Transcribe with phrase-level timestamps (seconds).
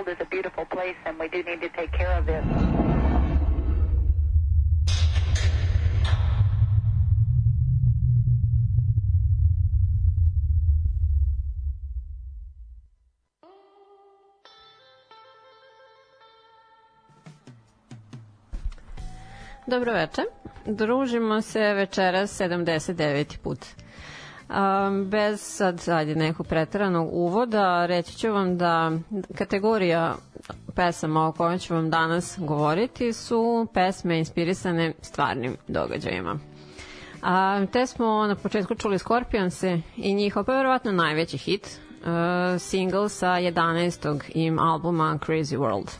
[0.00, 2.44] world is a beautiful place and we do need to take care of it.
[19.66, 20.22] Dobro veče.
[20.66, 23.38] Družimo se večeras 79.
[23.38, 23.58] put.
[24.50, 28.92] Um, bez sad, ajde, nekog preteranog uvoda, reći ću vam da
[29.34, 30.14] kategorija
[30.74, 36.38] pesama o kojoj ću vam danas govoriti su pesme inspirisane stvarnim događajima.
[37.22, 41.66] A, te smo na početku čuli Scorpionse i njihov pa verovatno najveći hit,
[42.00, 42.06] uh,
[42.60, 44.20] single sa 11.
[44.34, 45.90] im albuma Crazy World.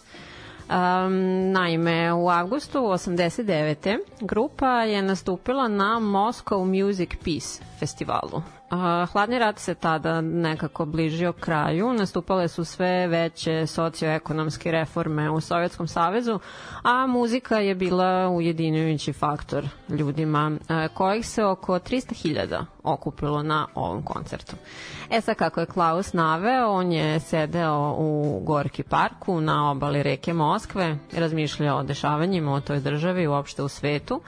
[0.71, 3.99] Um, naime, u avgustu 89.
[4.21, 8.43] grupa je nastupila na Moscow Music Peace festivalu.
[8.71, 15.41] Uh, Hladni rat se tada nekako bližio kraju, nastupale su sve veće socioekonomske reforme u
[15.41, 16.39] Sovjetskom savezu,
[16.83, 24.03] a muzika je bila ujedinjujući faktor ljudima, uh, kojih se oko 300.000 okupilo na ovom
[24.03, 24.57] koncertu.
[25.11, 30.33] E sad kako je Klaus naveo, on je sedeo u Gorki parku na obali reke
[30.33, 34.21] Moskve, razmišljao o dešavanjima u toj državi, uopšte u svetu,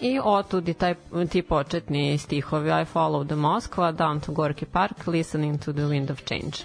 [0.00, 0.94] I otud i taj,
[1.30, 6.10] ti početni stihovi I follow the Moskva, down to Gorky Park, listening to the wind
[6.10, 6.64] of change.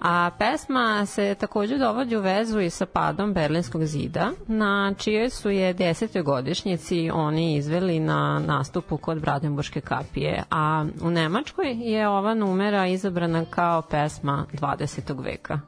[0.00, 5.50] A pesma se takođe dovodi u vezu i sa padom Berlinskog zida, na čijoj su
[5.50, 12.34] je desetoj godišnjici oni izveli na nastupu kod Bradenburške kapije, a u Nemačkoj je ova
[12.34, 15.24] numera izabrana kao pesma 20.
[15.24, 15.60] veka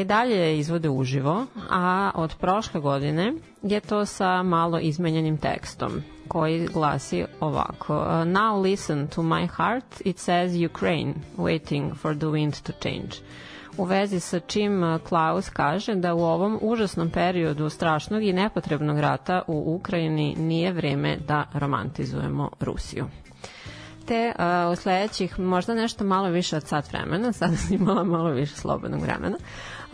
[0.00, 3.32] i dalje izvode uživo, a od prošle godine
[3.62, 7.94] je to sa malo izmenjenim tekstom koji glasi ovako.
[8.24, 13.16] Now listen to my heart, it says Ukraine, waiting for the wind to change.
[13.78, 19.42] U vezi sa čim Klaus kaže da u ovom užasnom periodu strašnog i nepotrebnog rata
[19.46, 23.06] u Ukrajini nije vreme da romantizujemo Rusiju
[24.06, 28.30] te uh, u sledećih možda nešto malo više od sat vremena, sada sam imala malo
[28.30, 29.36] više slobodnog vremena,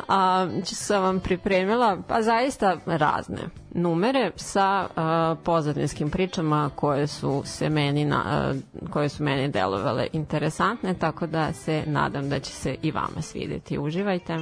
[0.08, 3.38] a, sam vam pripremila pa zaista razne
[3.74, 8.54] numere sa a, pozadninskim pričama koje su se meni na, a,
[8.90, 13.78] koje su meni delovale interesantne tako da se nadam da će se i vama svideti.
[13.78, 14.38] Uživajte.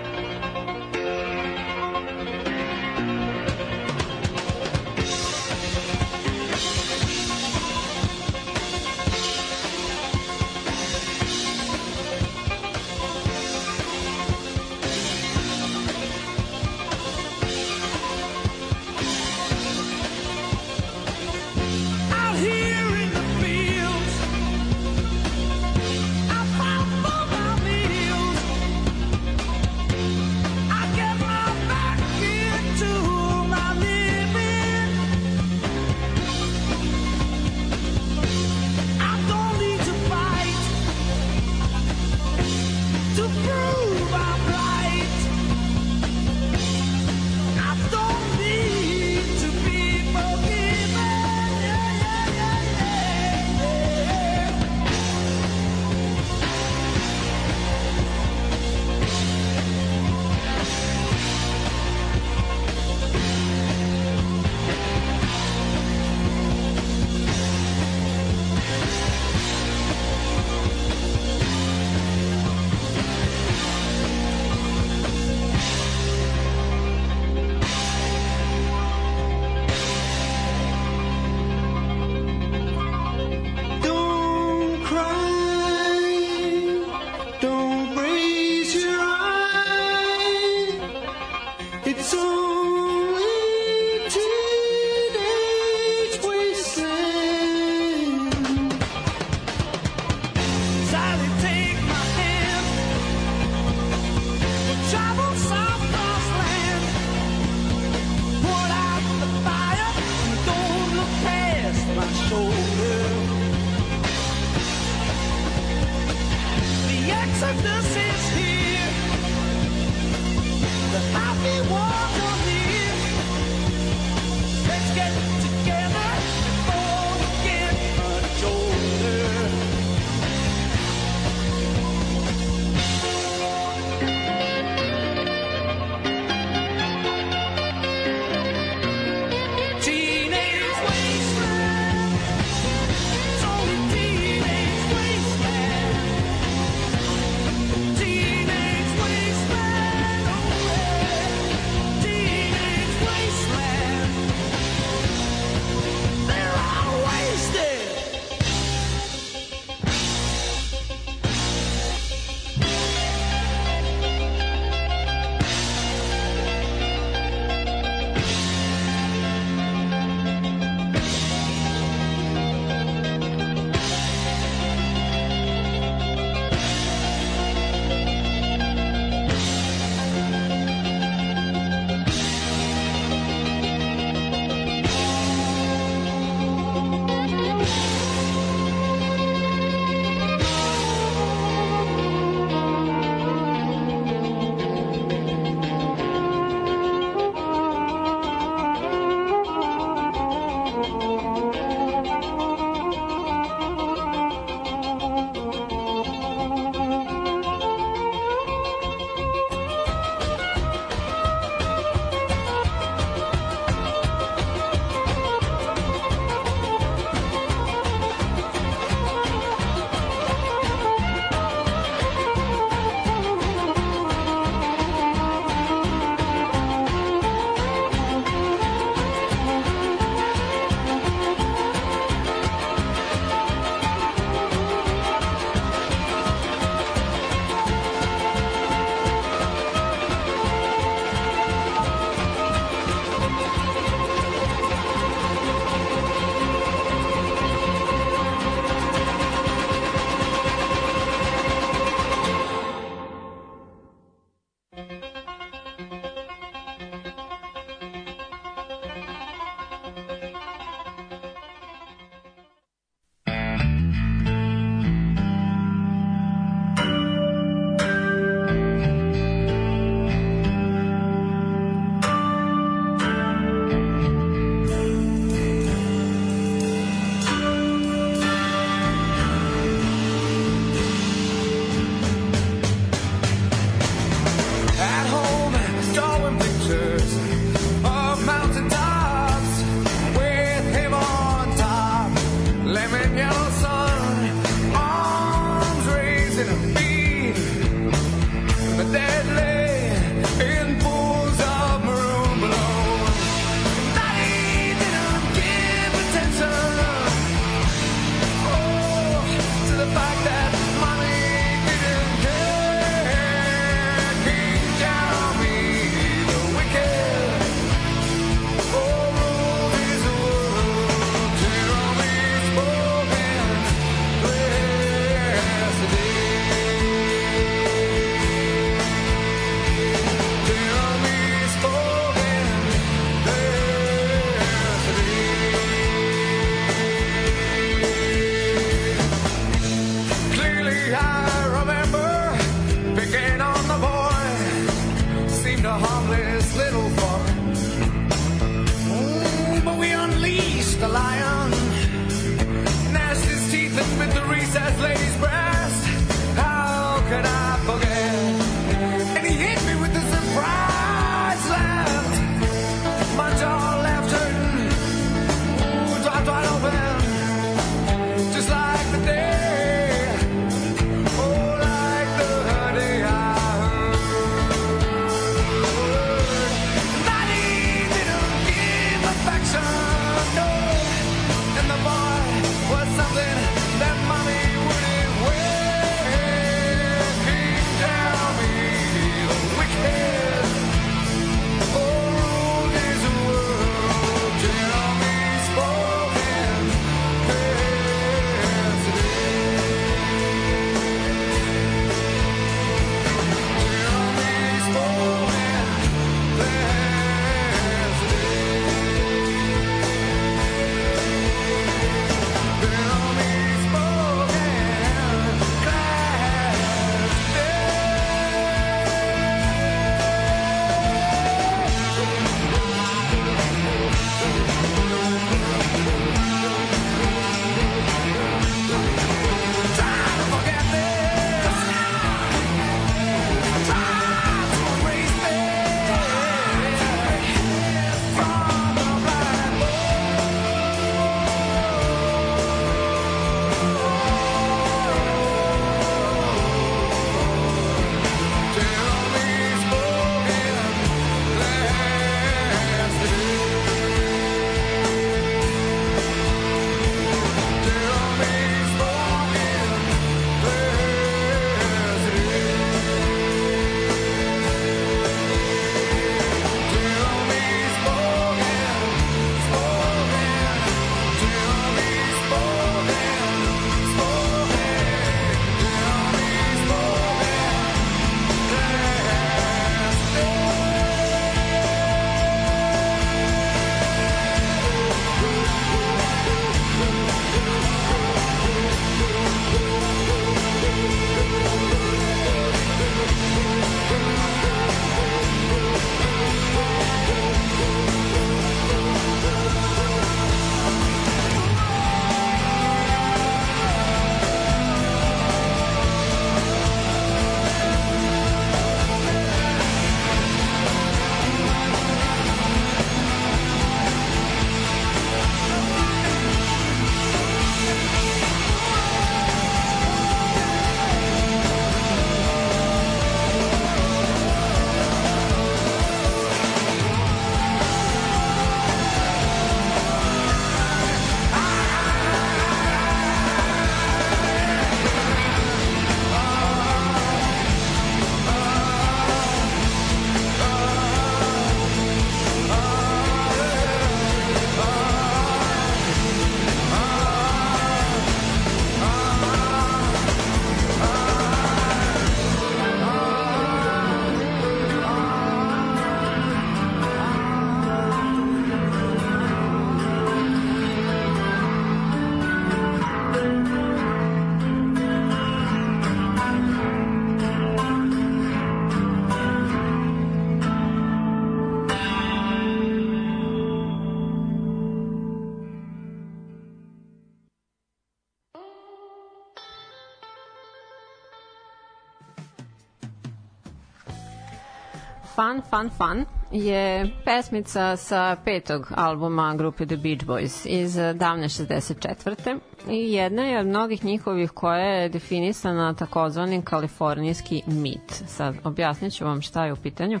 [585.20, 592.38] Fun, Fun, Fun je pesmica sa petog albuma grupe The Beach Boys iz davne 64.
[592.68, 598.02] I jedna je od mnogih njihovih koja je definisana takozvani kalifornijski mit.
[598.06, 600.00] Sad objasnit ću vam šta je u pitanju.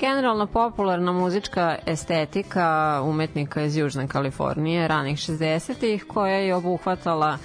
[0.00, 7.38] Generalno popularna muzička estetika umetnika iz Južne Kalifornije ranih 60-ih koja je obuhvatala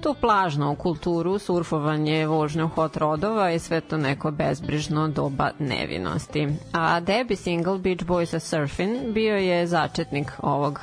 [0.00, 6.48] tu plažnu kulturu, surfovanje, vožnju hot rodova i sve to neko bezbrižno doba nevinosti.
[6.72, 10.80] A debi single Beach Boys a Surfing bio je začetnik ovog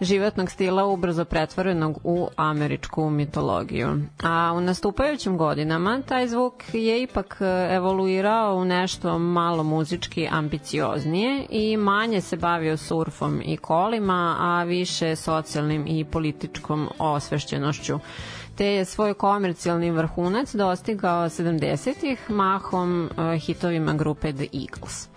[0.00, 3.88] životnog stila ubrzo pretvorenog u američku mitologiju.
[4.22, 7.38] A u nastupajućim godinama taj zvuk je ipak
[7.70, 15.16] evoluirao u nešto malo muzički ambicioznije i manje se bavio surfom i kolima, a više
[15.16, 17.98] socijalnim i političkom osvešćenošću
[18.56, 25.08] te je svoj komercijalni vrhunac dostigao 70-ih mahom uh, hitovima grupe The Eagles.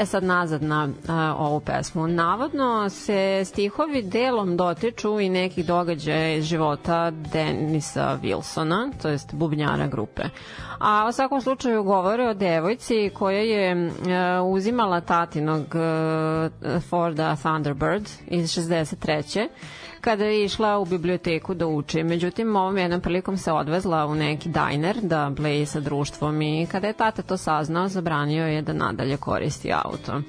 [0.00, 2.06] E sad nazad na uh, ovu pesmu.
[2.06, 9.86] Navodno se stihovi delom dotiču i nekih događaja iz života Denisa Wilsona, to jest bubnjara
[9.86, 10.22] grupe.
[10.78, 13.92] A u svakom slučaju govore o devojci koja je uh,
[14.44, 19.48] uzimala tatinog uh, Forda Thunderbird iz 63
[20.00, 22.02] kada je išla u biblioteku da uči.
[22.02, 26.86] Međutim, ovom jednom prilikom se odvezla u neki dajner da bleji sa društvom i kada
[26.86, 30.22] je tata to saznao, zabranio je da nadalje koristi auto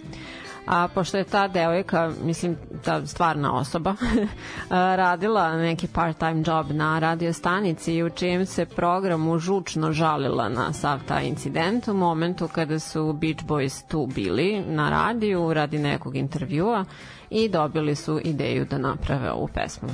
[0.69, 3.95] a pošto je ta devojka, mislim, ta stvarna osoba,
[5.01, 10.99] radila neki part-time job na radio stanici u čijem se programu žučno žalila na sav
[11.07, 16.85] taj incident u momentu kada su Beach Boys tu bili na radiju radi nekog intervjua
[17.29, 19.89] i dobili su ideju da naprave ovu pesmu.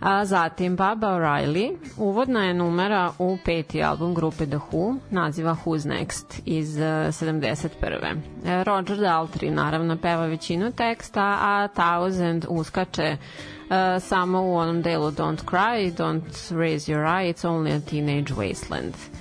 [0.00, 5.88] A zatim Baba O'Reilly, uvodna je numera u peti album grupe The Who, naziva Who's
[5.88, 8.16] Next iz uh, 71.
[8.44, 15.10] E, Roger Daltrey naravno peva većinu teksta, a Thousand uskače uh, samo u onom delu
[15.10, 19.19] Don't Cry, Don't Raise Your Eye, It's Only a Teenage Wasteland.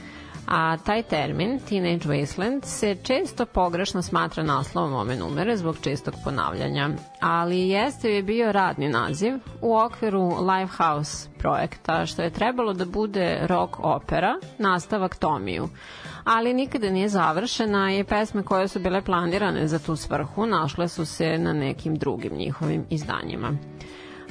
[0.51, 6.89] A taj termin, Teenage Wasteland, se često pogrešno smatra naslovom ove numere zbog čestog ponavljanja,
[7.19, 13.39] ali jeste je bio radni naziv u okviru Lifehouse projekta, što je trebalo da bude
[13.47, 15.69] rock opera, nastavak Tomiju
[16.23, 21.05] ali nikada nije završena i pesme koje su bile planirane za tu svrhu našle su
[21.05, 23.51] se na nekim drugim njihovim izdanjima.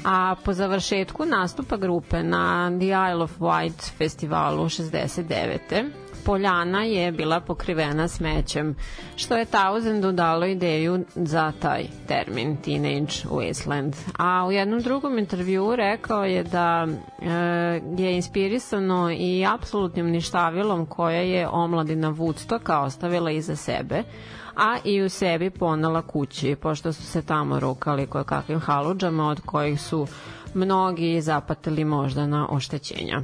[0.04, 5.90] A po završetku nastupa grupe na The Isle of Wight festivalu 69.
[6.28, 8.74] Poljana je bila pokrivena smećem,
[9.16, 13.92] što je Townsend dalo ideju za taj termin Teenage Wasteland.
[14.18, 16.86] A u jednom drugom intervjuu rekao je da
[17.22, 17.30] e,
[17.98, 24.02] je inspirisano i apsolutnim ništavilom koje je omladina Woodstocka ostavila iza sebe,
[24.56, 29.40] a i u sebi ponela kući, pošto su se tamo rukali koje kakvim haluđama od
[29.40, 30.06] kojih su
[30.54, 33.22] mnogi zapatili možda na oštećenja.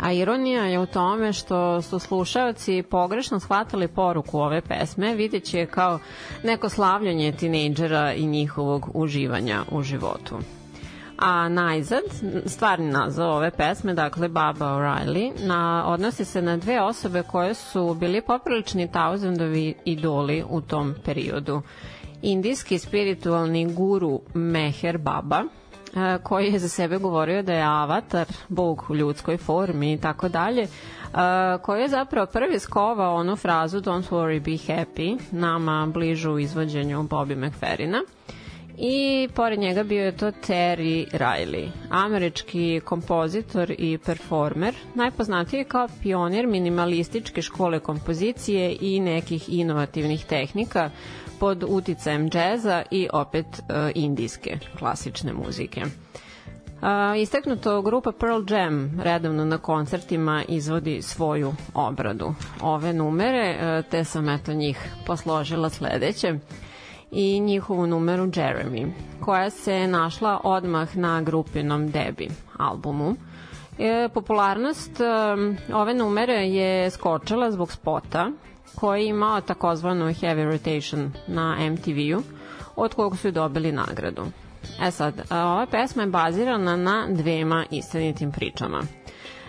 [0.00, 5.66] A ironija je u tome što su slušalci pogrešno shvatali poruku ove pesme, videći je
[5.66, 5.98] kao
[6.42, 10.38] neko slavljanje tinejdžera i njihovog uživanja u životu.
[11.18, 12.02] A najzad,
[12.46, 17.94] stvarni nazav ove pesme, dakle Baba O'Reilly, na, odnosi se na dve osobe koje su
[17.94, 19.50] bili poprilični Thousandov
[19.84, 21.62] idoli u tom periodu.
[22.22, 25.44] Indijski spiritualni guru Meher Baba,
[26.22, 30.66] koji je za sebe govorio da je avatar, bog u ljudskoj formi i tako dalje,
[31.62, 37.02] koji je zapravo prvi skovao onu frazu Don't worry, be happy, nama bližu u izvođenju
[37.02, 38.02] Bobby McFerrina.
[38.78, 46.46] I pored njega bio je to Terry Riley, američki kompozitor i performer, najpoznatiji kao pionir
[46.46, 50.90] minimalističke škole kompozicije i nekih inovativnih tehnika,
[51.42, 55.80] pod uticajem džeza i opet uh, indijske klasične muzike.
[55.80, 64.04] Uh, istaknuto grupa Pearl Jam redovno na koncertima izvodi svoju obradu ove numere, uh, te
[64.04, 66.38] sam eto njih posložila sledeće
[67.10, 72.28] i njihovu numeru Jeremy, koja se našla odmah na grupinom debi
[72.58, 73.14] albumu.
[73.78, 75.04] E, popularnost e,
[75.74, 78.30] ove numere je skočila zbog spota
[78.74, 82.22] koji je imao takozvanu heavy rotation na MTV-u,
[82.76, 84.22] od kog su dobili nagradu.
[84.80, 88.80] E sad, ova pesma je bazirana na dvema istinitim pričama.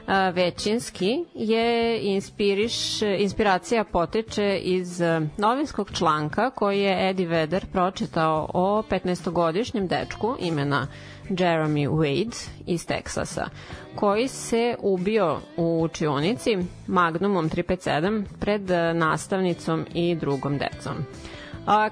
[0.08, 8.50] A, većinski je inspiriš, inspiracija potiče iz e, novinskog članka koji je Eddie Vedder pročitao
[8.54, 10.88] o 15-godišnjem dečku imena
[11.30, 13.50] Jeremy Wade iz Teksasa,
[13.96, 16.58] koji se ubio u učionici
[16.88, 20.94] Magnumom 357 pred e, nastavnicom i drugom decom.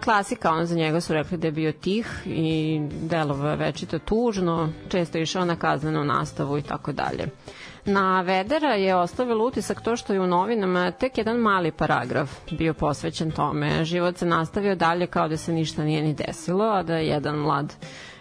[0.04, 5.18] Klasika, ono za njega su rekli da je bio tih i delova večito tužno, često
[5.18, 7.28] je išao na kaznenu nastavu i tako dalje.
[7.86, 12.74] Na Vedera je ostavilo utisak to što je u novinama tek jedan mali paragraf bio
[12.74, 13.86] posvećen tome.
[13.86, 17.36] Život se nastavio dalje kao da se ništa nije ni desilo, a da je jedan
[17.36, 17.74] mlad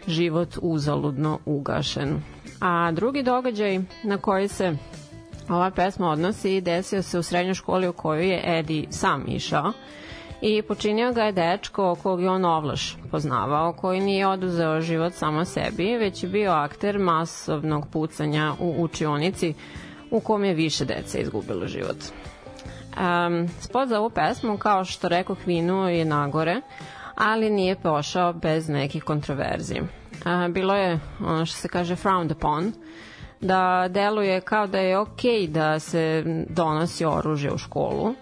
[0.07, 2.23] život uzaludno ugašen.
[2.61, 4.77] A drugi događaj na koji se
[5.49, 9.73] ova pesma odnosi desio se u srednjoj školi u kojoj je Edi sam išao
[10.41, 15.45] i počinio ga je dečko kog je on ovlaš poznavao, koji nije oduzeo život samo
[15.45, 19.55] sebi, već je bio akter masovnog pucanja u učionici
[20.11, 21.97] u kom je više dece izgubilo život.
[21.97, 26.61] Um, spot za ovu pesmu, kao što rekao Kvinu, je nagore,
[27.21, 29.81] ali nije pošao bez nekih kontroverzi.
[30.51, 32.73] Bilo je, ono što se kaže, frowned upon,
[33.41, 38.15] da deluje kao da je okay da se donosi oružje u školu.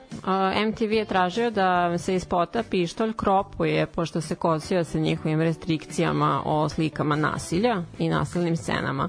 [0.69, 6.43] MTV je tražio da se iz spota pištolj kropuje pošto se kosio sa njihovim restrikcijama
[6.45, 9.09] o slikama nasilja i nasilnim scenama.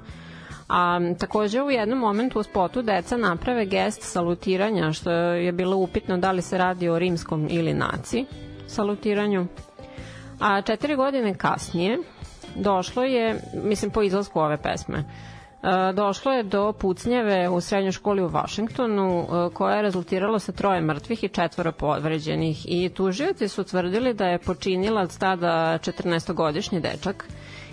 [0.70, 6.18] A, takođe u jednom momentu u spotu deca naprave gest salutiranja što je bilo upitno
[6.18, 8.26] da li se radi o rimskom ili naci
[8.68, 9.48] salutiranju.
[10.40, 11.98] A četiri godine kasnije
[12.56, 15.04] došlo je, mislim po izlasku ove pesme,
[15.64, 20.52] E, došlo je do pucnjeve u srednjoj školi u Vašingtonu e, koja je rezultirala sa
[20.52, 27.26] troje mrtvih i četvora povređenih i tužioci su tvrdili da je počinilac tada 14-godišnji dečak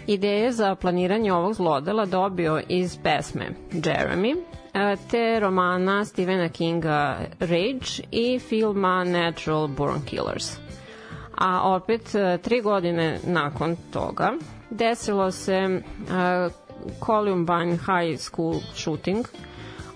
[0.07, 4.37] ideje za planiranje ovog zlodela dobio iz pesme Jeremy,
[4.75, 10.66] e, te romana Stephena Kinga Rage i filma Natural Born Killers.
[11.37, 12.03] A opet,
[12.43, 14.33] tri godine nakon toga,
[14.71, 15.83] desilo se
[17.01, 19.27] Columbine High School shooting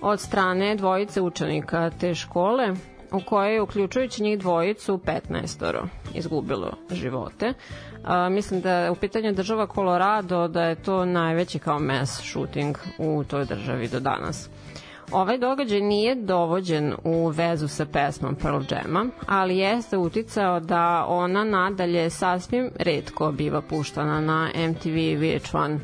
[0.01, 2.73] od strane dvojice učenika te škole
[3.11, 4.99] u kojoj je uključujući njih dvojicu
[5.29, 7.53] 15 izgubilo živote.
[8.03, 13.23] A, mislim da u pitanju država Colorado da je to najveći kao mass shooting u
[13.23, 14.49] toj državi do danas.
[15.11, 21.43] Ovaj događaj nije dovođen u vezu sa pesmom Pearl Jam-a, ali jeste uticao da ona
[21.43, 25.79] nadalje sasvim redko biva puštana na MTV VH1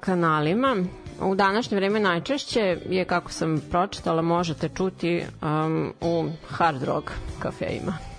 [0.00, 0.76] kanalima.
[1.22, 8.11] U današnje vreme najčešće je, kako sam pročitala, možete čuti um, u hard rock kafejima.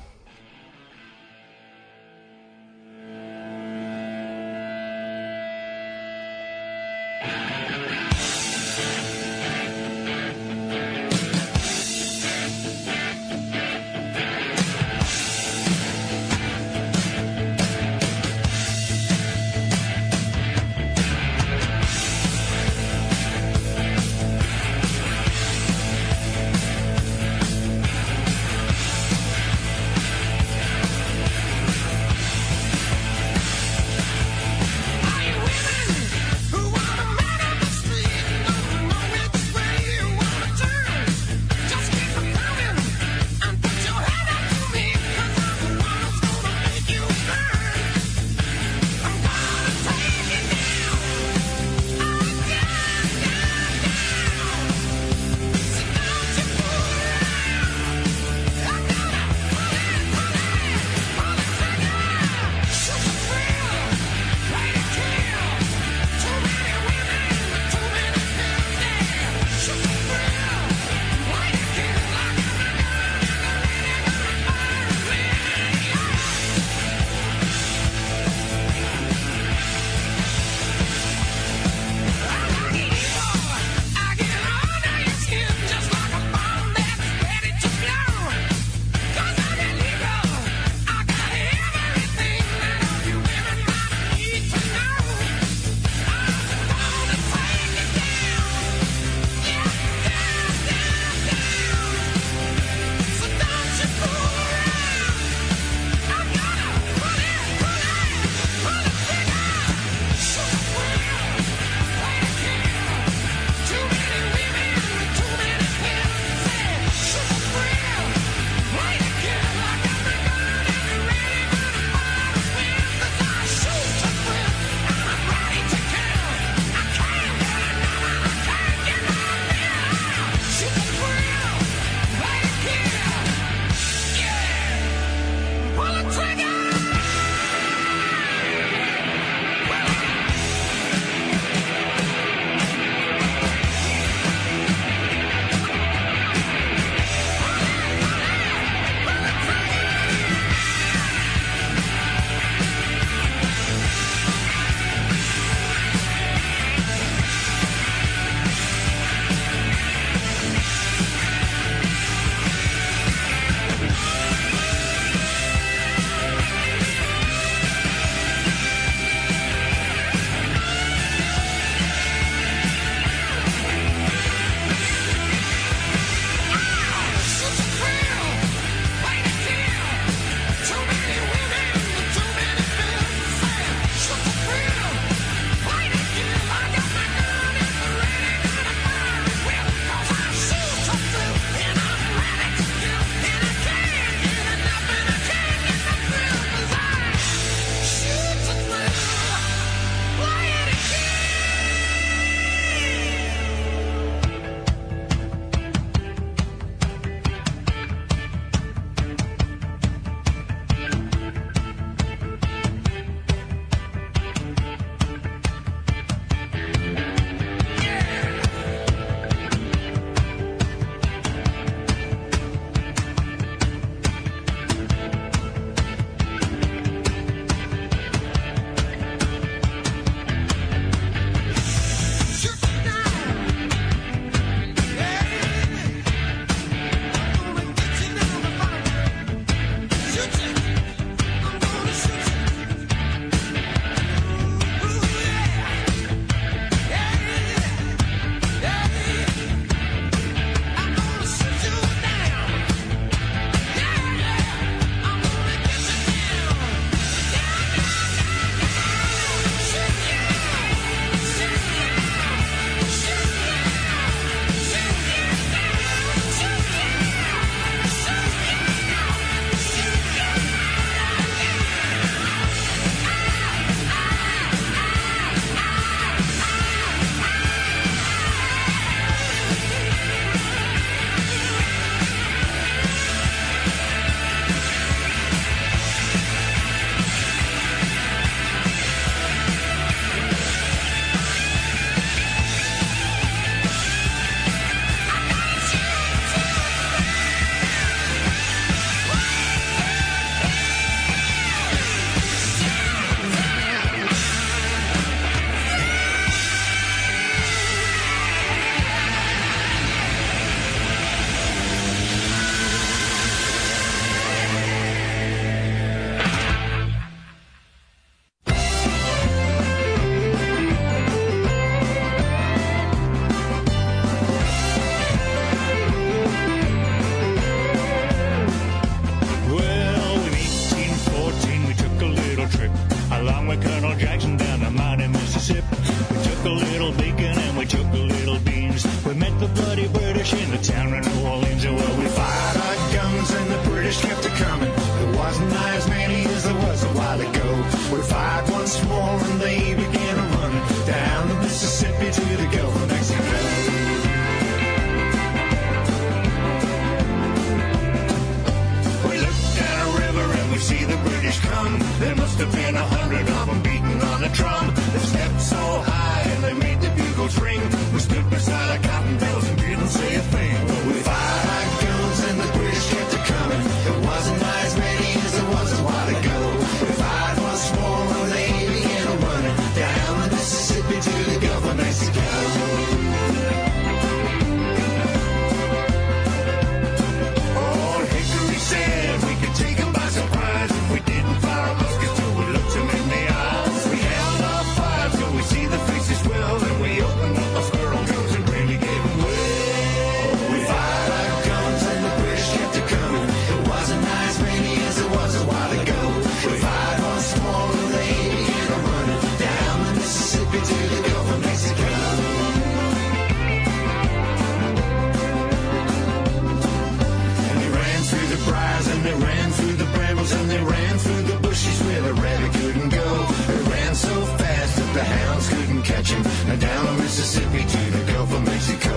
[425.04, 426.24] The hounds couldn't catch him.
[426.50, 428.96] And down the Mississippi to the Gulf of Mexico.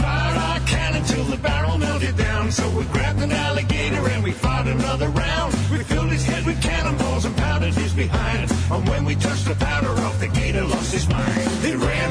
[0.00, 2.50] Fired our cannon till the barrel melted down.
[2.52, 5.54] So we grabbed an alligator and we fired another round.
[5.70, 8.50] We filled his head with cannonballs and pounded his behind.
[8.70, 11.48] And when we touched the powder off, the gator lost his mind.
[11.64, 12.01] It ran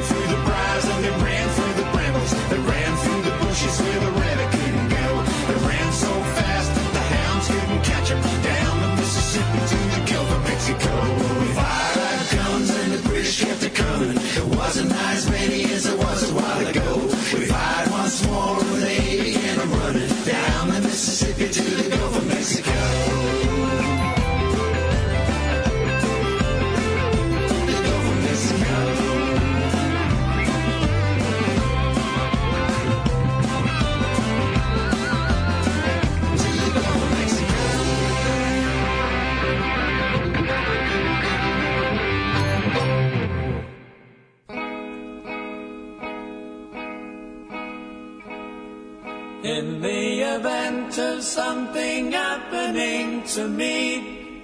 [51.32, 54.44] something happening to me,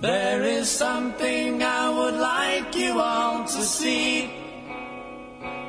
[0.00, 4.30] there is something I would like you all to see.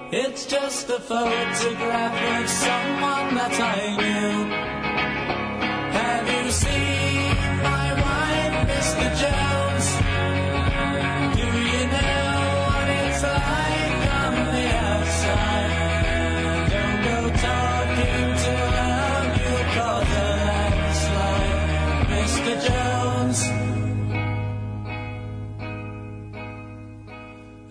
[0.10, 4.67] It's just a photograph of someone that I knew.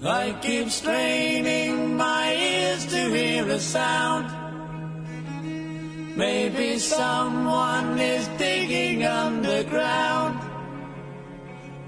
[0.09, 4.27] I keep straining my ears to hear a sound.
[6.17, 10.39] Maybe someone is digging underground.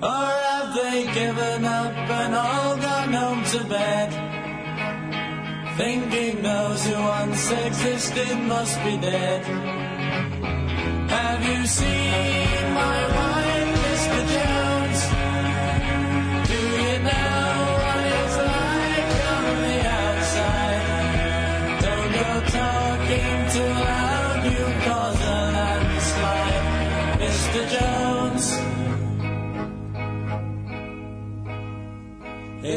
[0.02, 4.10] Or have they given up and all gone home to bed?
[5.76, 9.44] Thinking those who once existed must be dead.
[11.08, 13.27] Have you seen my wife,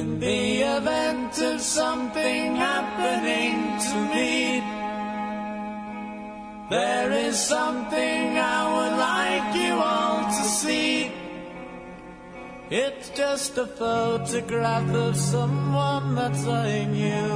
[0.01, 4.59] In the event of something happening to me,
[6.71, 11.11] there is something I would like you all to see.
[12.71, 17.35] It's just a photograph of someone that I knew.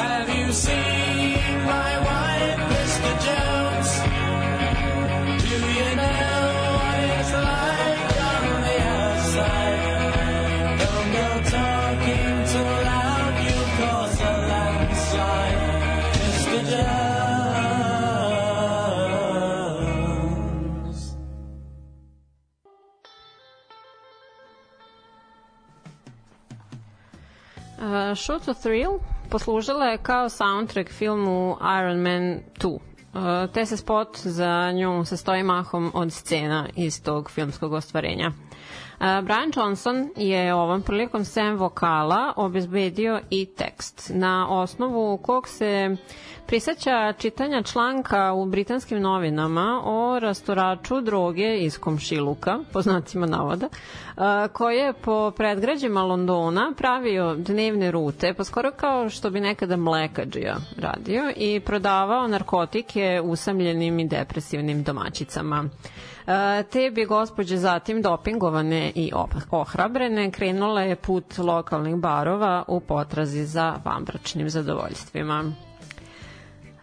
[0.00, 1.07] Have you seen
[28.14, 28.98] Shoot to Thrill
[29.30, 32.78] poslužila je kao soundtrack filmu Iron Man 2.
[33.14, 38.32] Uh, te se spot za nju sastoji mahom od scena iz tog filmskog ostvarenja.
[39.00, 45.96] Brian Johnson je ovom prilikom sem vokala obezbedio i tekst, na osnovu kog se
[46.46, 53.68] priseća čitanja članka u britanskim novinama o rasturaču droge iz komšiluka, po znacima navoda,
[54.16, 59.76] a, koji je po predgrađima Londona pravio dnevne rute, pa skoro kao što bi nekada
[59.76, 65.64] mlekađija radio i prodavao narkotike usamljenim i depresivnim domaćicama.
[66.28, 69.12] E, te bi gospođe zatim dopingovane i
[69.50, 75.44] ohrabrene krenule je put lokalnih barova u potrazi za vambračnim zadovoljstvima.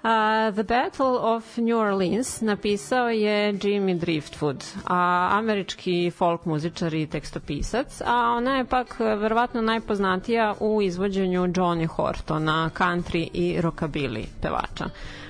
[0.06, 7.08] Uh, The Battle of New Orleans napisao je Jimmy Driftwood, a američki folk muzičar i
[7.08, 14.86] tekstopisac, a ona je pak verovatno najpoznatija u izvođenju Johnny Hortona, country i rockabilly pevača.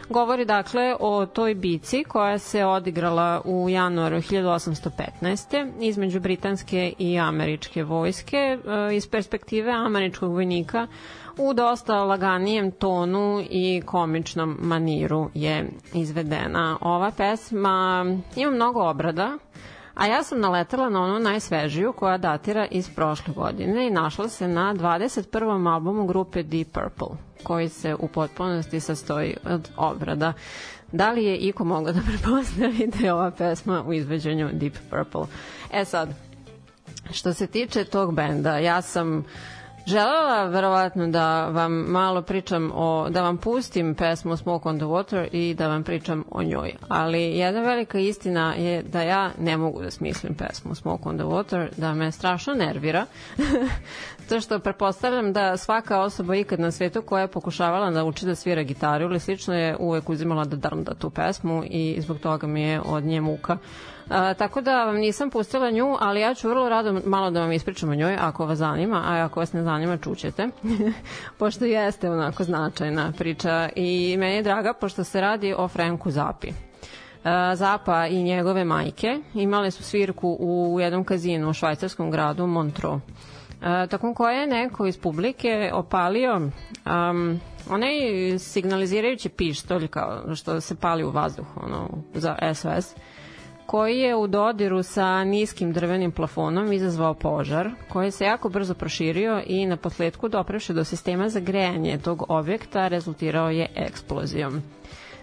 [0.09, 5.71] Govori dakle o toj bici koja se odigrala u januaru 1815.
[5.81, 8.57] između britanske i američke vojske e,
[8.95, 10.87] iz perspektive američkog vojnika
[11.39, 16.77] u dosta laganijem tonu i komičnom maniru je izvedena.
[16.81, 19.37] Ova pesma ima mnogo obrada,
[19.95, 24.47] a ja sam naletela na onu najsvežiju koja datira iz prošle godine i našla se
[24.47, 25.73] na 21.
[25.73, 30.33] albumu grupe Deep Purple, koji se u potpunosti sastoji od obrada.
[30.91, 35.25] Da li je iko mogao da prepoznavi da je ova pesma u izveđenju Deep Purple?
[35.73, 36.09] E sad,
[37.11, 39.25] što se tiče tog benda, ja sam
[39.86, 45.27] Želela verovatno da vam malo pričam o, da vam pustim pesmu Smoke on the Water
[45.31, 46.73] i da vam pričam o njoj.
[46.88, 51.25] Ali jedna velika istina je da ja ne mogu da smislim pesmu Smoke on the
[51.25, 53.05] Water, da me strašno nervira.
[54.29, 58.36] to što prepostavljam da svaka osoba ikad na svetu koja je pokušavala da uči da
[58.36, 62.61] svira gitaru ili slično je uvek uzimala da drnda tu pesmu i zbog toga mi
[62.61, 63.57] je od nje muka.
[64.09, 67.51] A, tako da vam nisam pustila nju, ali ja ću vrlo rado malo da vam
[67.51, 70.47] ispričam o njoj, ako vas zanima, a ako vas ne zanima, čućete,
[71.39, 76.51] pošto jeste onako značajna priča i meni je draga, pošto se radi o Franku Zapi.
[77.55, 82.99] Zapa i njegove majke imale su svirku u jednom kazinu u švajcarskom gradu Montreux.
[83.89, 87.39] Tokom koje je neko iz publike opalio um,
[87.69, 87.89] onaj
[88.39, 92.95] signalizirajući pištolj kao što se pali u vazduh ono, za SOS
[93.66, 99.41] koji je u dodiru sa niskim drvenim plafonom izazvao požar, koji se jako brzo proširio
[99.47, 104.61] i na posledku doprevše do sistema za grejanje tog objekta rezultirao je eksplozijom.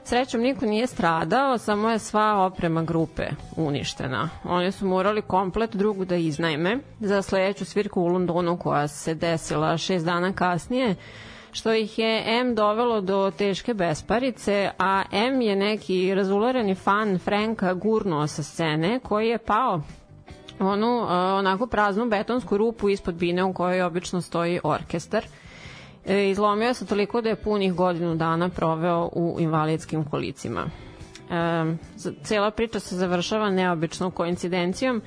[0.04, 3.22] Srećom niko nije stradao, samo je sva oprema grupe
[3.56, 4.28] uništena.
[4.44, 9.76] Oni su morali komplet drugu da iznajme za sledeću svirku u Londonu koja se desila
[9.78, 10.94] šest dana kasnije,
[11.52, 17.74] što ih je M dovelo do teške besparice, a M je neki razulareni fan Franka
[17.74, 19.82] gurnuo sa scene koji je pao
[20.60, 25.24] onu uh, onako praznu betonsku rupu ispod bine u kojoj obično stoji orkestar.
[26.06, 30.66] E, izlomio se toliko da je punih godinu dana proveo u invalidskim kolicima.
[31.30, 31.74] E,
[32.22, 35.02] cela priča se završava neobičnom koincidencijom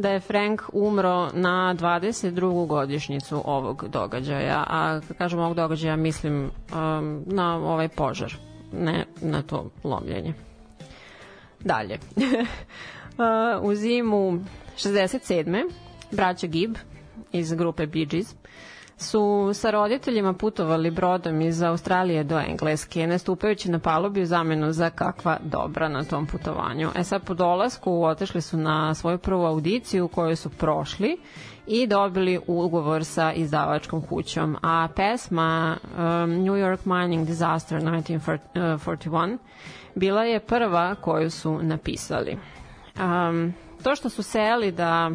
[0.00, 2.66] da je Frank umro na 22.
[2.66, 6.42] godišnjicu ovog događaja, a kad kažem ovog događaja mislim
[6.72, 8.34] um, na ovaj požar,
[8.72, 10.34] ne na to lomljenje.
[11.60, 11.98] Dalje.
[12.16, 14.44] uh, u zimu
[14.76, 15.70] 67.
[16.10, 16.76] braća Gibb
[17.32, 18.34] iz grupe Bee Gees
[19.00, 24.90] su sa roditeljima putovali brodom iz Australije do Engleske, nastupajući na palubi u zamenu za
[24.90, 26.88] kakva dobra na tom putovanju.
[26.96, 31.18] E sad po dolasku otešli su na svoju prvu audiciju koju su prošli
[31.66, 34.56] i dobili ugovor sa izdavačkom kućom.
[34.62, 39.38] A pesma um, New York Mining Disaster 1941
[39.94, 42.38] bila je prva koju su napisali.
[43.00, 45.10] Um, to što su seli da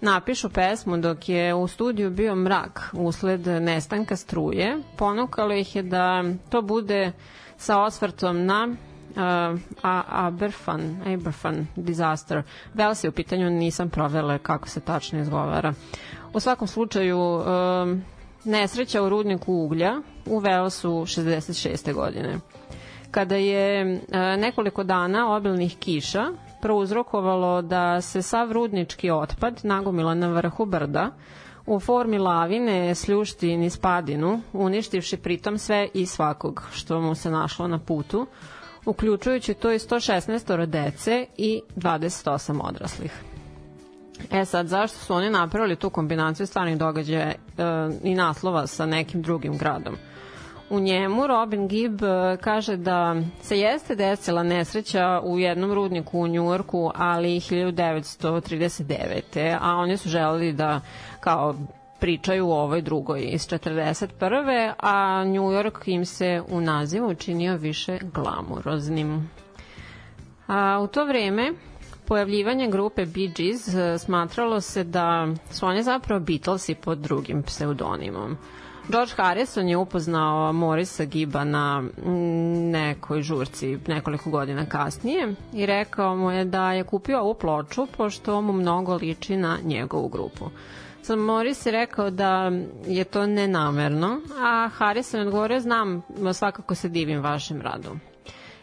[0.00, 6.24] napišu pesmu dok je u studiju bio mrak usled nestanka struje, ponukalo ih je da
[6.48, 7.12] to bude
[7.56, 8.68] sa osvrtom na
[9.10, 9.60] uh,
[10.06, 12.42] Aberfan, Aberfan disaster.
[12.74, 15.72] Vel se u pitanju nisam provela kako se tačno izgovara.
[16.32, 18.02] U svakom slučaju, um,
[18.44, 19.92] nesreća u rudniku uglja
[20.26, 21.92] u Velsu 66.
[21.94, 22.38] godine.
[23.10, 24.00] Kada je uh,
[24.38, 26.26] nekoliko dana obilnih kiša
[26.56, 31.10] prouzrokovalo da se sav rudnički otpad nagomila na vrhu brda
[31.66, 37.68] u formi lavine sljušti niz padinu, uništivši pritom sve i svakog što mu se našlo
[37.68, 38.26] na putu,
[38.86, 43.12] uključujući to i 116 dece i 28 odraslih.
[44.30, 47.34] E sad, zašto su oni napravili tu kombinaciju stvarnih događaja e,
[48.02, 49.94] i naslova sa nekim drugim gradom?
[50.70, 52.06] U njemu Robin Gibb e,
[52.40, 59.56] kaže da se jeste desila nesreća u jednom rudniku u Njujorku, ali 1939.
[59.60, 60.80] A oni su želeli da
[61.20, 61.54] kao
[62.00, 64.72] pričaju o ovoj drugoj iz 41.
[64.80, 69.30] a New York im se u nazivu učinio više glamuroznim.
[70.46, 71.52] A, u to vreme
[72.06, 78.36] pojavljivanje grupe Bee Gees e, smatralo se da su oni zapravo Beatlesi pod drugim pseudonimom.
[78.88, 81.90] George Harrison je upoznao Morisa Giba na mm,
[82.70, 88.40] nekoj žurci nekoliko godina kasnije i rekao mu je da je kupio ovu ploču pošto
[88.40, 90.50] mu mnogo liči na njegovu grupu.
[91.02, 92.52] Sam Morris je rekao da
[92.86, 96.02] je to nenamerno, a Harrison je odgovorio, znam,
[96.34, 97.90] svakako se divim vašem radu.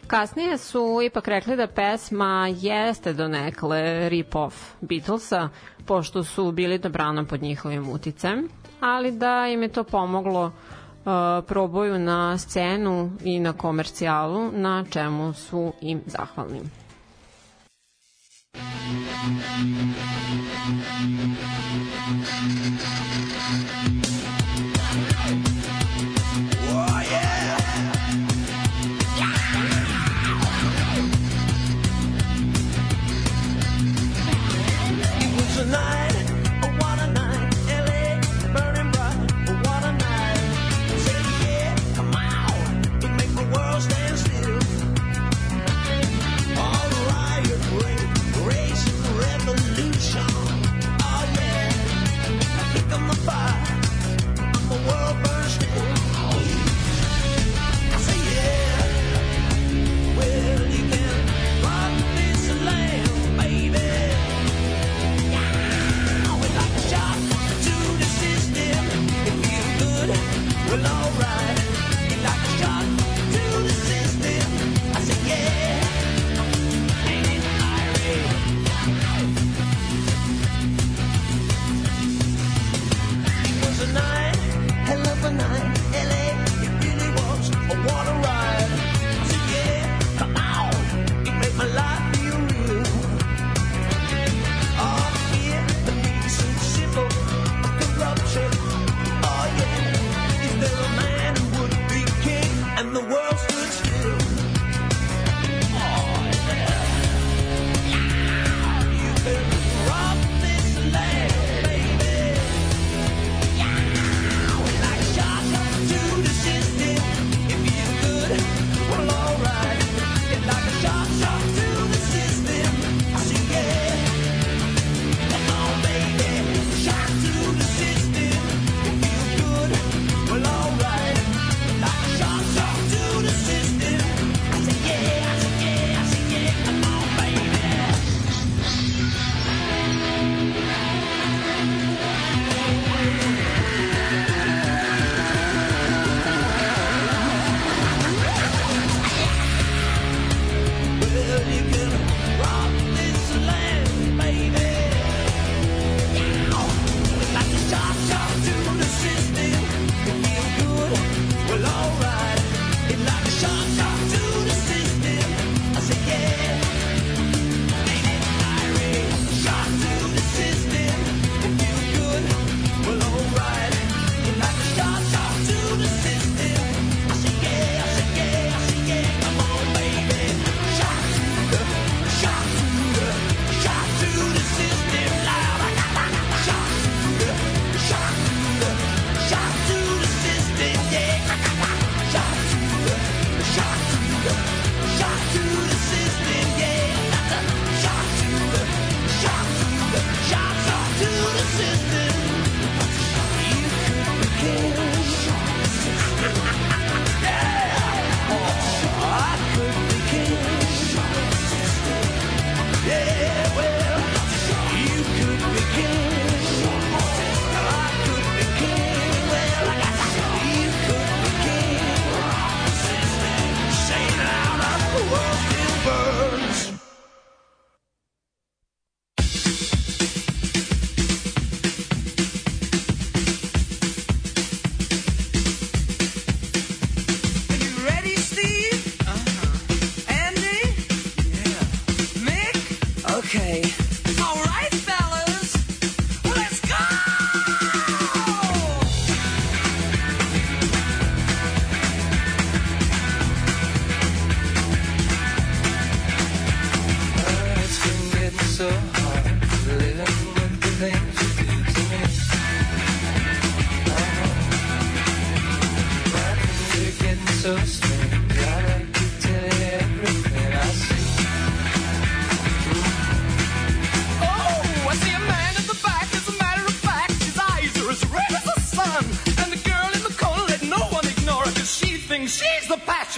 [0.06, 5.48] Kasnije su ipak rekli da pesma jeste donekle rip-off Beatlesa,
[5.86, 8.48] pošto su bili dobrano pod njihovim uticem,
[8.80, 10.52] ali da im je to pomoglo uh,
[11.46, 16.60] proboju na scenu i na komercijalu, na čemu su im zahvalni.
[20.96, 21.53] It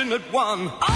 [0.09, 0.96] passionate one.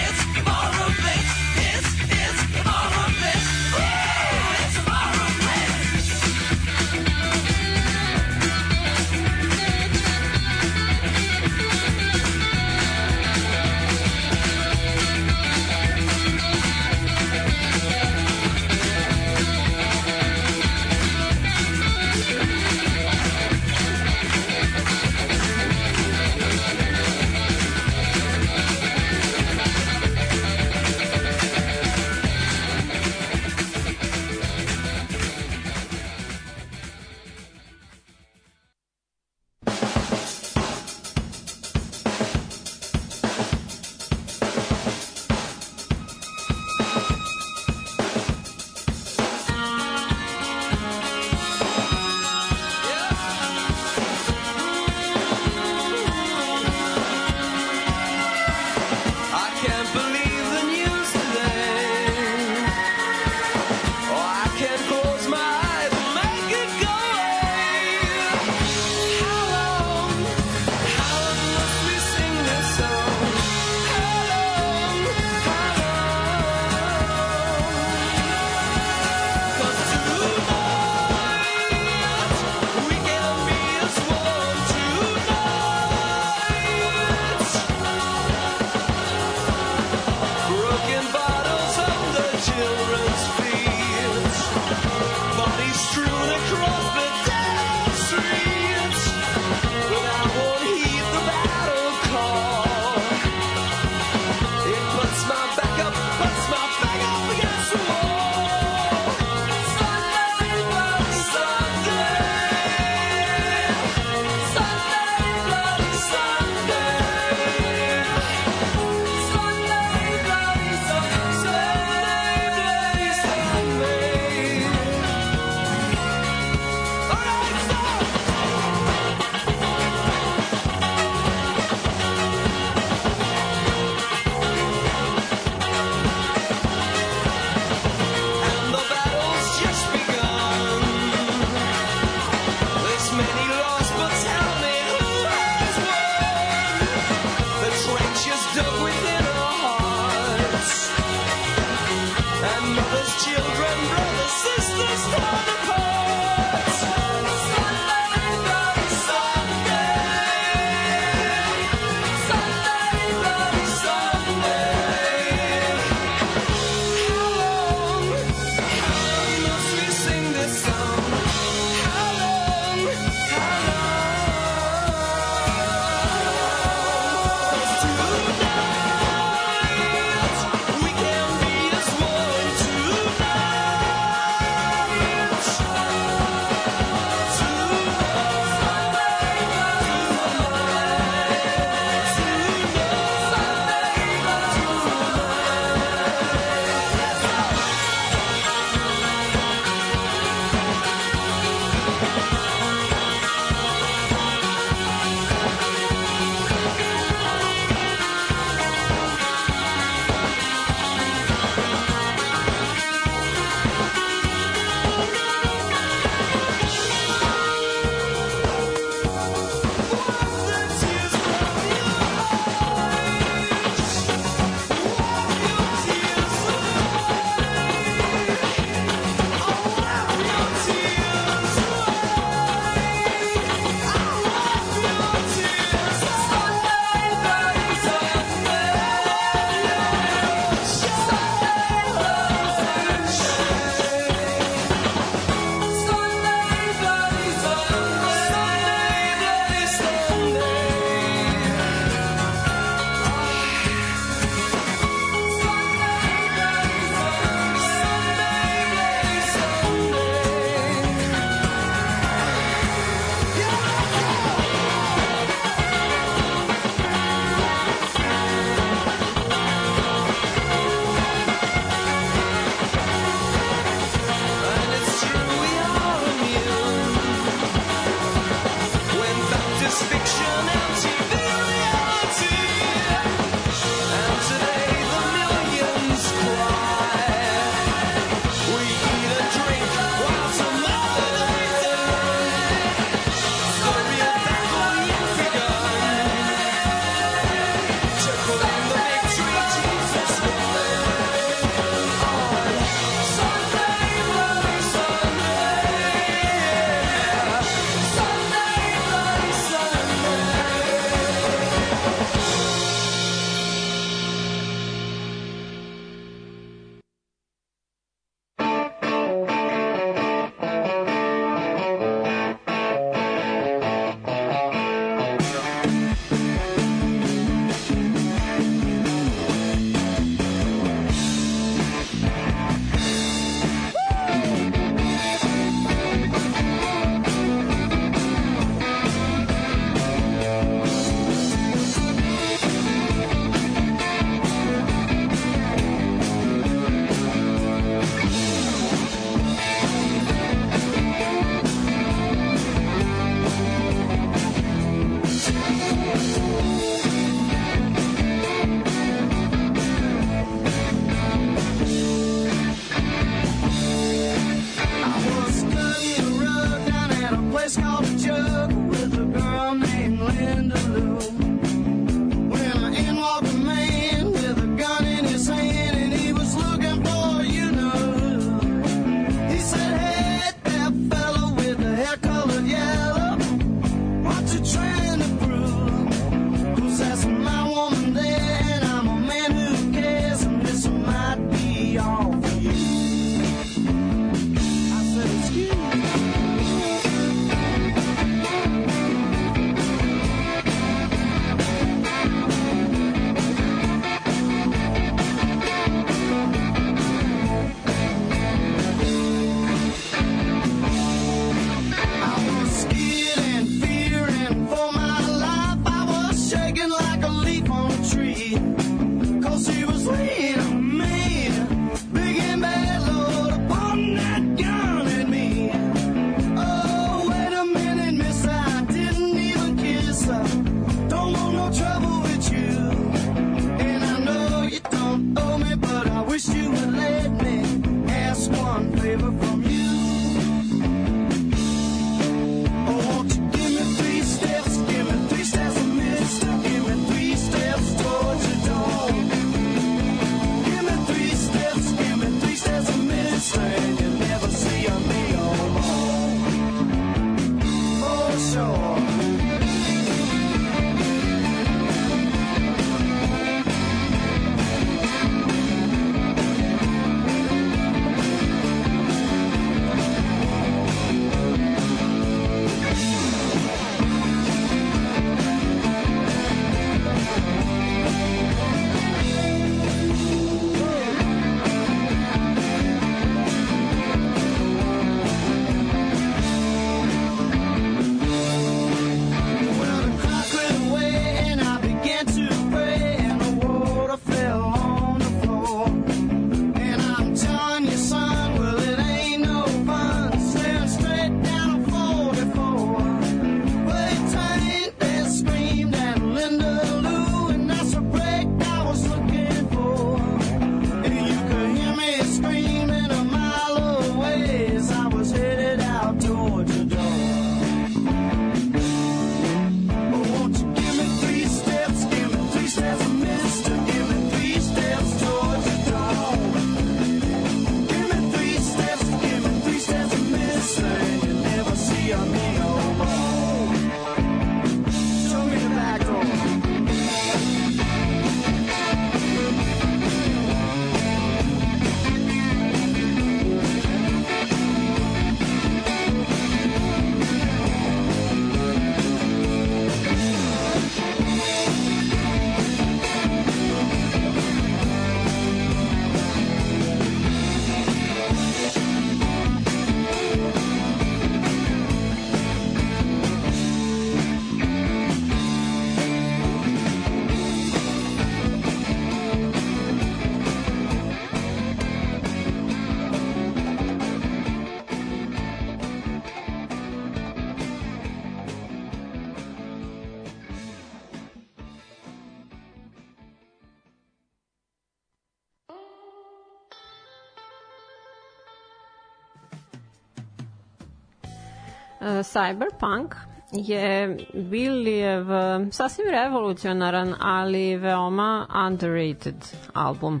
[591.84, 592.94] Cyberpunk
[593.32, 600.00] je Billijev e, sasvim revolucionaran, ali veoma underrated album.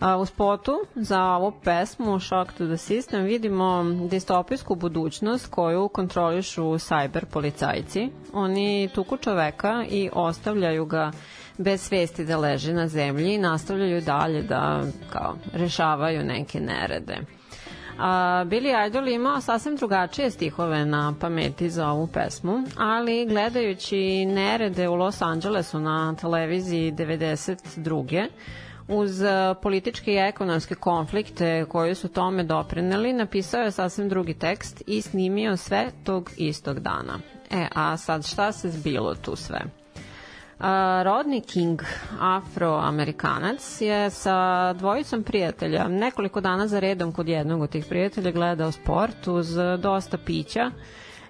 [0.00, 6.62] A, U spotu za ovu pesmu Shock to the System vidimo distopijsku budućnost koju kontrolišu
[6.62, 8.10] cyber policajci.
[8.32, 11.10] Oni tuku čoveka i ostavljaju ga
[11.58, 17.39] bez svesti da leži na zemlji i nastavljaju dalje da kao, rešavaju neke nerede.
[17.98, 24.88] A, Billy Idol imao sasvim drugačije stihove na pameti za ovu pesmu, ali gledajući nerede
[24.88, 28.28] u Los Angelesu na televiziji 92
[28.88, 34.82] uz e, političke i ekonomske konflikte koji su tome doprineli, napisao je sasvim drugi tekst
[34.86, 37.18] i snimio sve tog istog dana.
[37.50, 39.79] E, a sad šta se zbilo tu sve?
[41.04, 41.82] Rodney King,
[42.20, 48.72] afroamerikanac, je sa dvojicom prijatelja nekoliko dana za redom kod jednog od tih prijatelja gledao
[48.72, 49.48] sport uz
[49.78, 50.70] dosta pića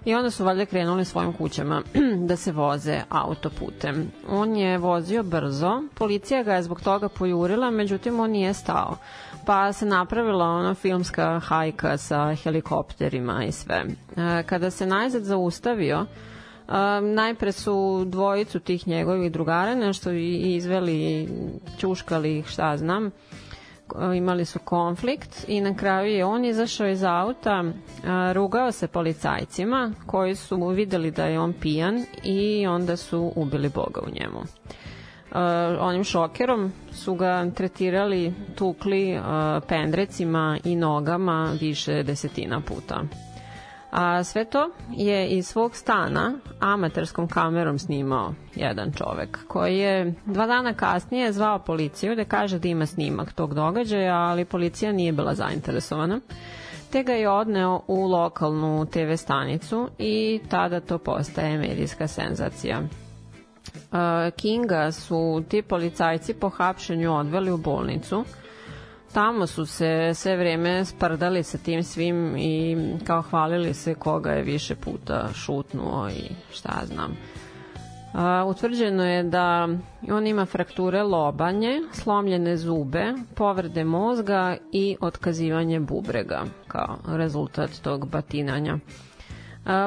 [0.05, 1.81] i onda su valjda krenuli svojim kućama
[2.27, 4.11] da se voze autoputem.
[4.29, 8.97] On je vozio brzo, policija ga je zbog toga pojurila, međutim on nije stao
[9.45, 13.85] pa se napravila ona filmska hajka sa helikopterima i sve.
[14.17, 16.05] E, Kada se najzad zaustavio,
[16.71, 21.29] Um, najpre su dvojicu tih njegovih drugara nešto izveli,
[21.77, 23.11] ćuškali ih, šta znam,
[24.15, 27.63] imali su konflikt i na kraju je on izašao iz auta,
[28.05, 33.69] a, rugao se policajcima koji su videli da je on pijan i onda su ubili
[33.69, 34.39] Boga u njemu.
[34.39, 35.37] Uh,
[35.79, 39.19] onim šokerom su ga tretirali, tukli
[39.67, 43.03] pendrecima i nogama više desetina puta.
[43.91, 50.47] A sve to je iz svog stana amaterskom kamerom snimao jedan čovek koji je dva
[50.47, 55.35] dana kasnije zvao policiju da kaže da ima snimak tog događaja, ali policija nije bila
[55.35, 56.19] zainteresovana
[56.91, 62.81] te ga je odneo u lokalnu TV stanicu i tada to postaje medijska senzacija.
[64.35, 68.23] Kinga su ti policajci po hapšenju odveli u bolnicu.
[69.13, 74.43] Tamo su se sve vreme sprdali sa tim svim i kao hvalili se koga je
[74.43, 77.17] više puta šutnuo i šta ja znam.
[78.13, 79.67] A, utvrđeno je da
[80.11, 88.77] on ima frakture lobanje, slomljene zube, povrede mozga i otkazivanje bubrega kao rezultat tog batinanja.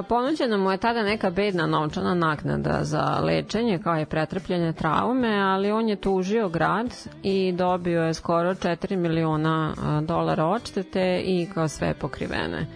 [0.08, 5.70] Ponuđena mu je tada neka bedna novčana naknada za lečenje kao je pretrpljene traume, ali
[5.70, 6.86] on je tužio grad
[7.22, 12.66] i dobio je skoro 4 miliona dolara odštete i kao sve pokrivene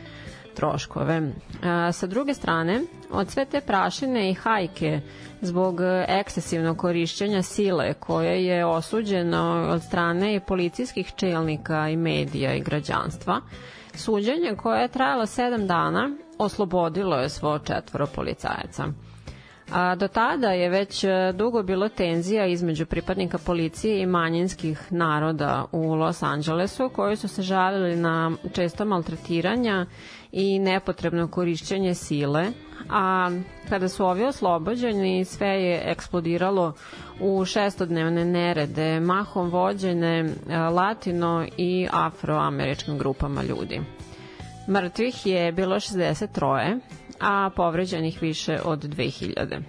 [0.54, 1.22] troškove.
[1.92, 2.80] Sa druge strane,
[3.10, 5.00] od sve te prašine i hajke
[5.40, 12.60] zbog ekscesivnog korišćenja sile koje je osuđeno od strane i policijskih čelnika i medija i
[12.60, 13.40] građanstva,
[13.94, 18.84] suđenje koje je trajalo sedam dana oslobodilo je svo četvoro policajaca.
[19.70, 25.64] A do tada je već e, dugo bilo tenzija između pripadnika policije i manjinskih naroda
[25.72, 29.86] u Los Angelesu koji su se žalili na često maltretiranja
[30.32, 32.46] i nepotrebno korišćenje sile,
[32.90, 33.30] a
[33.68, 36.72] kada su ovi oslobođeni sve je eksplodiralo
[37.20, 40.18] u šestodnevne nerede, mahom vođene
[40.48, 43.80] e, latino i afroameričkim grupama ljudi.
[44.68, 46.80] Mrtvih je bilo 63,
[47.20, 49.62] a povređenih više od 2000.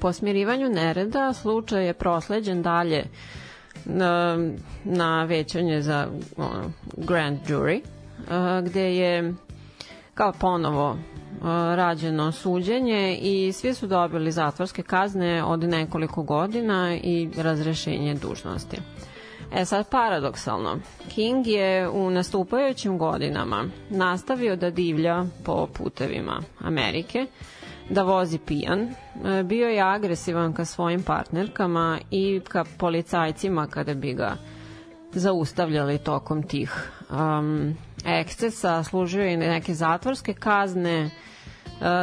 [0.00, 3.04] Po smirivanju nereda slučaj je prosleđen dalje
[3.84, 4.38] na,
[4.84, 6.06] na većanje za
[6.36, 7.80] ono, grand jury,
[8.30, 9.34] a, gde je
[10.14, 10.98] kao ponovo
[11.74, 18.76] rađeno suđenje i svi su dobili zatvorske kazne od nekoliko godina i razrešenje dužnosti.
[19.54, 20.78] E sad paradoksalno,
[21.08, 27.26] King je u nastupajućim godinama nastavio da divlja po putevima Amerike,
[27.90, 34.14] da vozi pijan, e, bio je agresivan ka svojim partnerkama i ka policajcima kada bi
[34.14, 34.36] ga
[35.12, 37.74] zaustavljali tokom tih um,
[38.04, 41.10] ekscesa, služio je neke zatvorske kazne,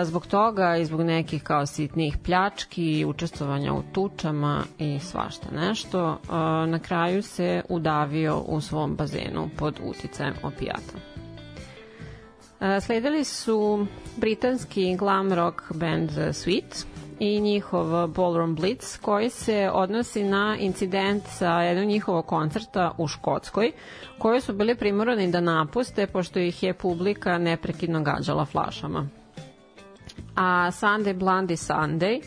[0.04, 6.18] zbog toga i zbog nekih kao sitnih pljački, učestvovanja u tučama i svašta nešto, e,
[6.68, 10.94] na kraju se udavio u svom bazenu pod uticajem opijata.
[12.60, 13.86] E, Sledili su
[14.18, 16.86] britanski glam rock band Sweet
[17.20, 23.72] i njihov Ballroom Blitz koji se odnosi na incident sa jednog njihovog koncerta u Škotskoj
[24.18, 29.19] koji su bili primorani da napuste pošto ih je publika neprekidno gađala flašama
[30.40, 32.22] a Sunday Blondie Sunday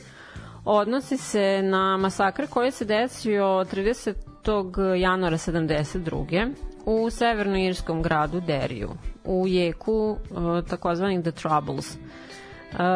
[0.64, 4.94] odnosi se na masakr koji se desio 30.
[4.94, 6.52] januara 72.
[6.84, 8.90] u severnoirskom gradu Deriju,
[9.24, 9.92] u jeku
[10.30, 11.98] uh, takozvanih The Troubles uh,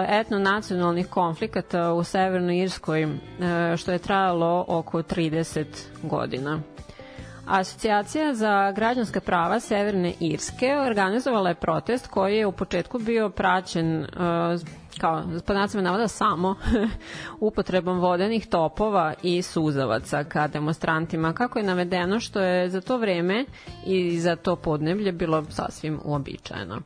[0.09, 3.11] etno-nacionalnih konflikata u Severnoj Irskoj, uh,
[3.77, 5.65] što je trajalo oko 30
[6.03, 6.61] godina.
[7.47, 14.07] Asocijacija za građanska prava Severne Irske organizovala je protest koji je u početku bio praćen
[15.01, 16.55] kao pod nacima navoda samo
[17.41, 23.45] upotrebom vodenih topova i suzavaca ka demonstrantima kako je navedeno što je za to vreme
[23.87, 26.81] i za to podneblje bilo sasvim uobičajeno.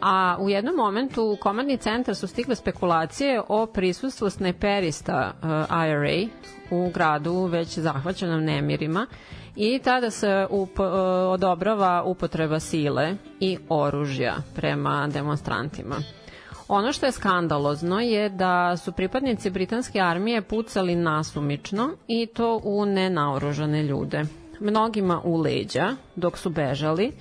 [0.00, 5.48] A u jednom momentu u komandni centar su stigle spekulacije o prisustvu snajperista uh,
[5.88, 6.28] IRA
[6.70, 9.06] u gradu već zahvaćenom nemirima
[9.56, 10.86] i tada se up, uh,
[11.28, 15.96] odobrava upotreba sile i oružja prema demonstrantima.
[16.74, 22.86] Ono što je skandalozno je da su pripadnici britanske armije pucali nasumično i to u
[22.86, 24.22] nenaoružane ljude.
[24.60, 27.12] Mnogima u leđa dok su bežali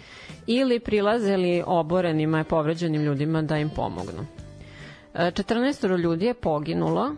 [0.47, 4.25] ili prilazili oborenima i povređenim ljudima da im pomognu.
[5.15, 7.11] 14 ljudi je poginulo,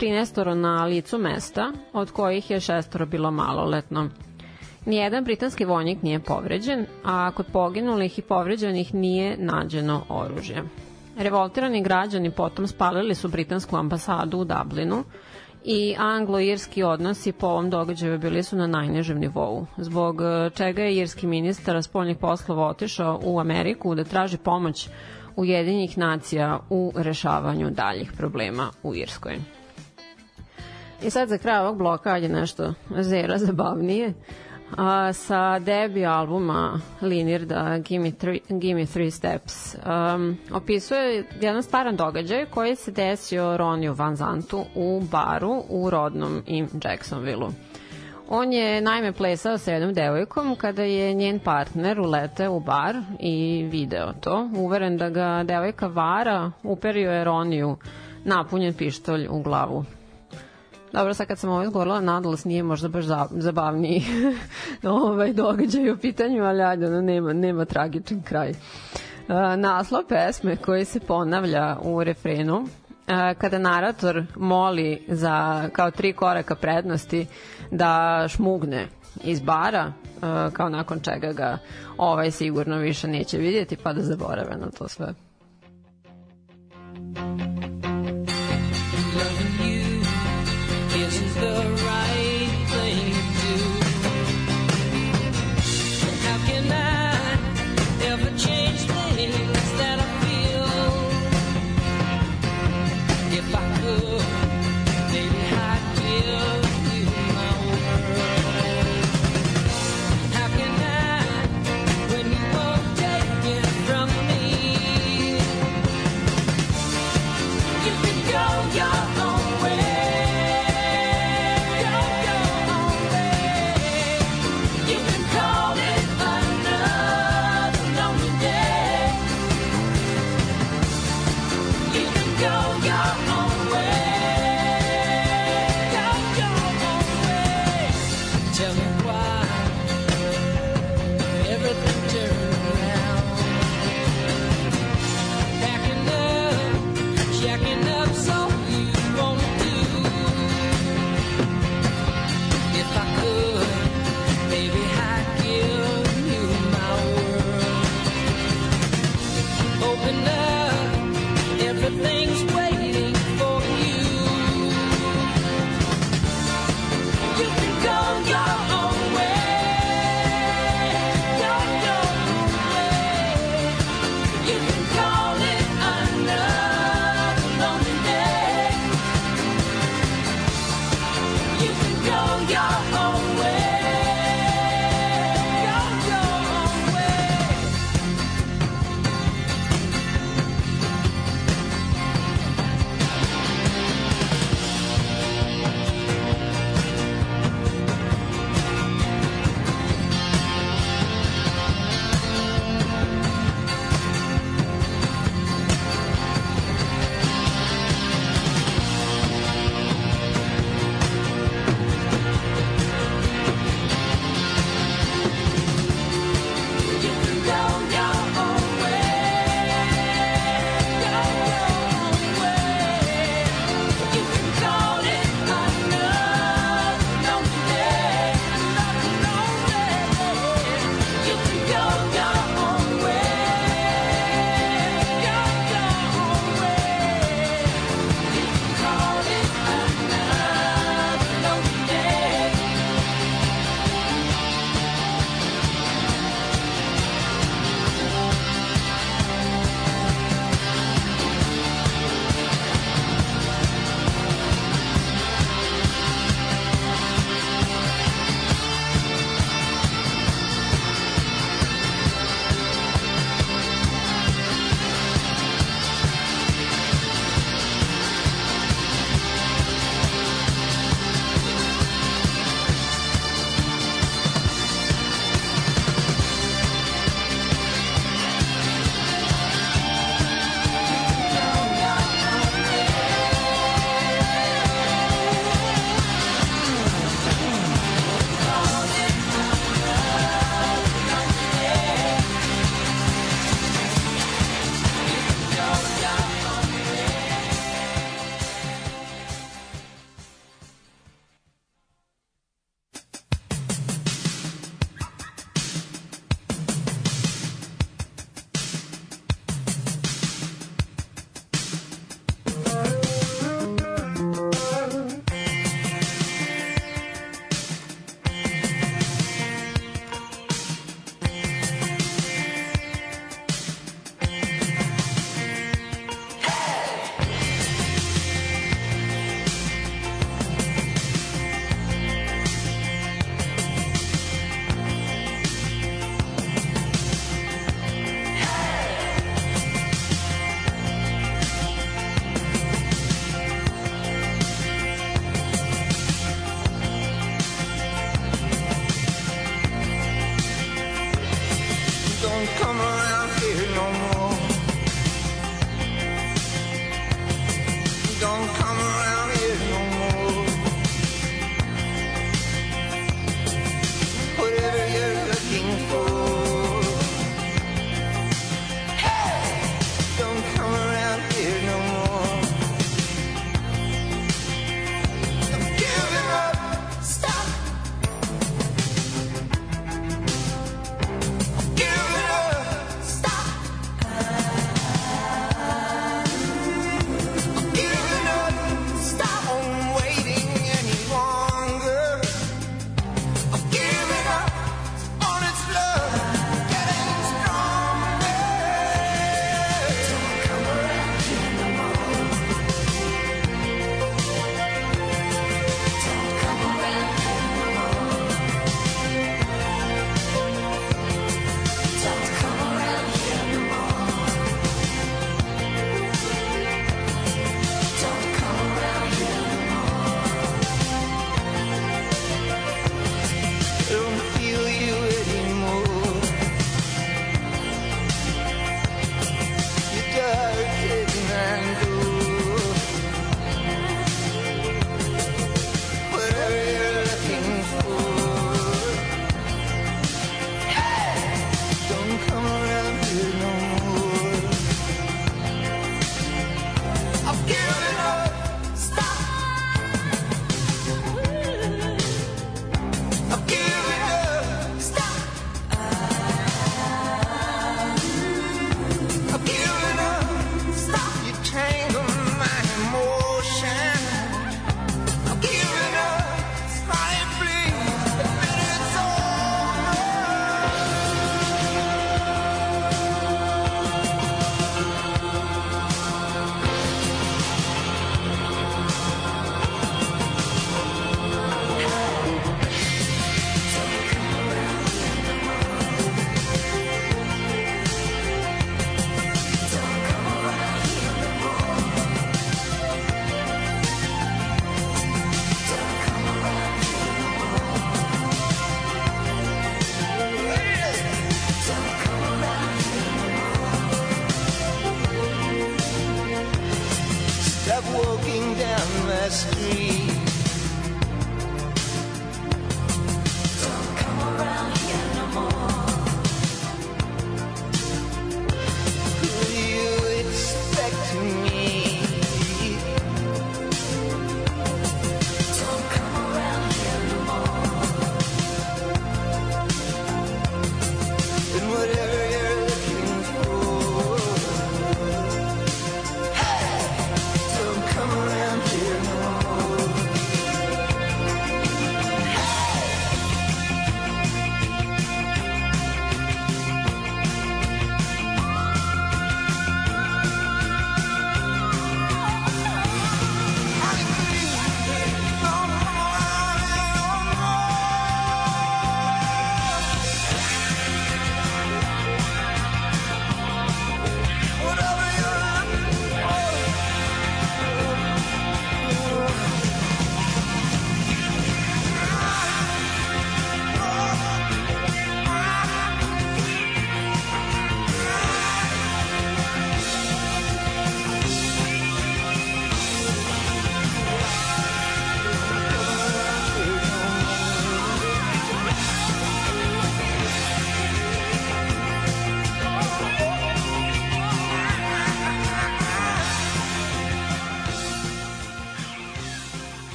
[0.00, 4.08] 13 na licu mesta, od kojih je šestoro bilo maloletno.
[4.86, 10.62] Nijedan britanski vojnik nije povređen, a kod poginulih i povređenih nije nađeno oružje.
[11.18, 15.04] Revoltirani građani potom spalili su britansku ambasadu u Dublinu
[15.64, 20.96] i anglo-irski odnosi po ovom događaju bili su na najnižem nivou, zbog e, čega je
[20.96, 24.88] irski ministar spoljnih poslova otišao u Ameriku da traži pomoć
[25.36, 29.38] Ujedinjenih nacija u rešavanju daljih problema u Irskoj.
[31.02, 34.14] I sad za kraj ovog bloka je nešto zera zabavnije
[34.76, 42.46] a, sa debi albuma Linirda Gimme Three, Gimme Three Steps um, opisuje jedan staran događaj
[42.46, 47.52] koji se desio Roniju Van Zantu u baru u rodnom im Jacksonville-u.
[48.32, 53.68] On je naime plesao sa jednom devojkom kada je njen partner uleteo u bar i
[53.70, 54.48] video to.
[54.56, 57.76] Uveren da ga devojka vara, uperio je Roniju
[58.24, 59.84] napunjen pištolj u glavu.
[60.92, 64.02] Dobro, sad kad sam ovo izgovorila, nadalast nije možda baš za- zabavniji
[64.82, 68.50] ovaj događaj u pitanju, ali ajde, ono, nema, nema tragičan kraj.
[68.50, 68.56] Uh,
[69.56, 72.68] naslov pesme koji se ponavlja u refrenu uh,
[73.38, 77.26] kada narator moli za kao tri koraka prednosti
[77.70, 78.86] da šmugne
[79.24, 81.58] iz bara, uh, kao nakon čega ga
[81.96, 85.14] ovaj sigurno više neće vidjeti pa da zaborave na to sve.
[91.40, 91.69] The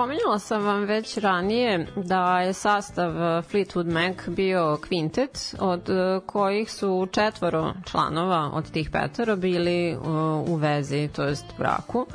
[0.00, 6.20] Pominjala sam vam već ranije da je sastav e, Fleetwood Mac bio kvintet, od e,
[6.26, 9.96] kojih su četvoro članova od tih petoro bili e,
[10.46, 12.06] u vezi, to jest braku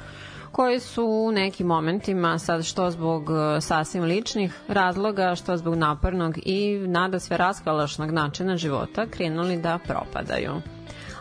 [0.51, 3.29] koji su u nekim momentima, sad što zbog
[3.61, 10.61] sasvim ličnih razloga, što zbog napornog i nada sve raskalašnog načina života, krenuli da propadaju.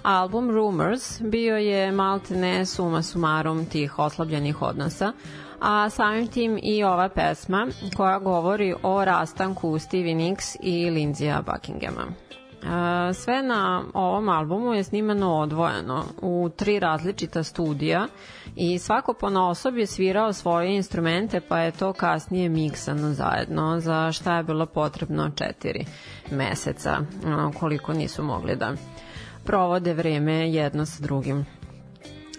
[0.02, 5.12] Album Rumors bio je maltene suma sumarum tih oslabljenih odnosa,
[5.66, 7.66] a samim tim i ova pesma
[7.96, 12.02] koja govori o rastanku Stevie Nicks i Lindsaya Buckinghama.
[12.02, 18.06] E, Sve na ovom albumu je snimano odvojeno u tri različita studija
[18.56, 24.12] i svako po osob je svirao svoje instrumente pa je to kasnije miksano zajedno za
[24.12, 25.84] šta je bilo potrebno četiri
[26.30, 26.98] meseca
[27.60, 28.72] koliko nisu mogli da
[29.44, 31.46] provode vreme jedno sa drugim.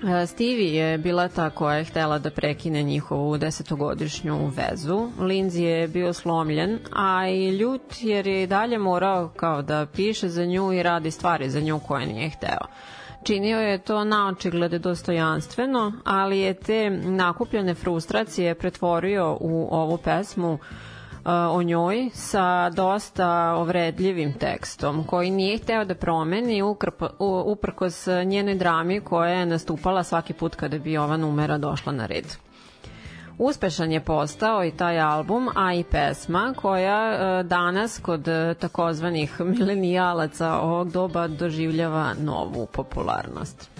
[0.03, 5.09] E, Stevie je bila ta koja je htela da prekine njihovu desetogodišnju vezu.
[5.19, 10.45] Lindsay je bio slomljen, a i ljut jer je dalje morao kao da piše za
[10.45, 12.67] nju i radi stvari za nju koje nije hteo.
[13.23, 20.59] Činio je to naočiglede dostojanstveno, ali je te nakupljene frustracije pretvorio u ovu pesmu uh,
[21.25, 27.07] o njoj sa dosta ovredljivim tekstom koji nije hteo da promeni ukrpo,
[27.45, 32.25] uprkos njene drami koja je nastupala svaki put kada bi ova numera došla na red.
[33.37, 39.41] Uspešan je postao i taj album, a i pesma koja e, danas kod e, takozvanih
[39.41, 43.74] milenijalaca ovog doba doživljava novu popularnost.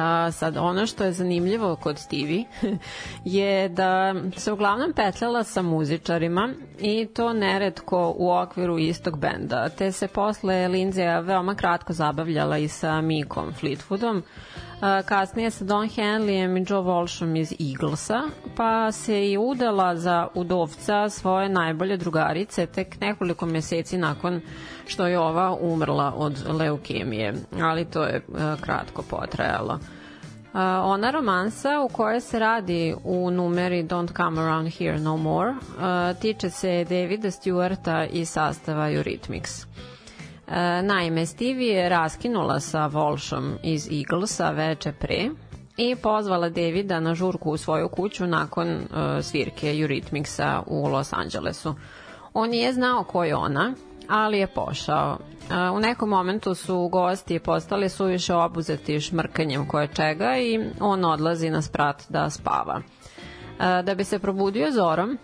[0.00, 2.44] A sad, ono što je zanimljivo kod Stevie
[3.24, 6.48] je da se uglavnom petljala sa muzičarima
[6.80, 12.68] i to neretko u okviru istog benda, te se posle Lindsaya veoma kratko zabavljala i
[12.68, 14.22] sa Mikom Fleetwoodom,
[15.04, 18.22] kasnije sa Don Henleyem i Joe Walshom iz Eaglesa,
[18.56, 24.40] pa se i udala za udovca svoje najbolje drugarice tek nekoliko meseci nakon
[24.86, 29.78] što je ova umrla od leukemije, ali to je a, kratko potrajalo.
[30.82, 36.14] Ona romansa u kojoj se radi u numeri Don't Come Around Here No More a,
[36.20, 39.62] tiče se Davida Stewarta i sastava Eurythmics.
[39.62, 39.97] E,
[40.82, 45.30] naime, Stevie je raskinula sa Volšom iz Eaglesa veče pre
[45.78, 48.80] i pozvala Davida na žurku u svoju kuću nakon uh,
[49.22, 51.74] svirke Eurythmicsa u Los Angelesu.
[52.34, 53.74] On nije znao ko je ona,
[54.08, 55.12] ali je pošao.
[55.12, 61.50] Uh, u nekom momentu su gosti postali suviše obuzeti šmrkanjem koje čega i on odlazi
[61.50, 62.76] na sprat da spava.
[62.76, 65.18] Uh, da bi se probudio zorom,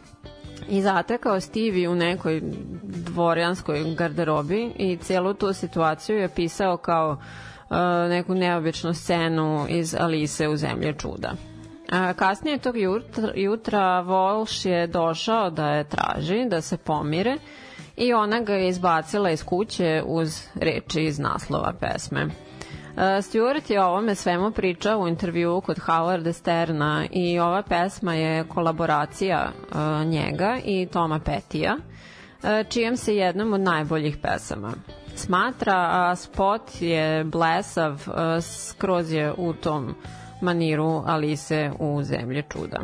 [0.69, 2.43] i zatekao Stevie u nekoj
[2.83, 7.77] dvorjanskoj garderobi i celu tu situaciju je pisao kao uh,
[8.09, 11.33] neku neobičnu scenu iz Alise u zemlje čuda.
[11.93, 17.37] A, kasnije tog jutra, jutra Walsh je došao da je traži, da se pomire
[17.97, 22.29] i ona ga je izbacila iz kuće uz reči iz naslova pesme.
[22.95, 28.15] Uh, Stewart je o ovome svemu pričao u intervju kod Howarda Sterna i ova pesma
[28.15, 34.73] je kolaboracija uh, njega i Toma Petija, uh, čijem se jednom od najboljih pesama
[35.17, 38.07] smatra, a spot je blesav,
[38.43, 39.95] skroz je u tom
[40.41, 42.81] maniru Alice u Zemlje čuda.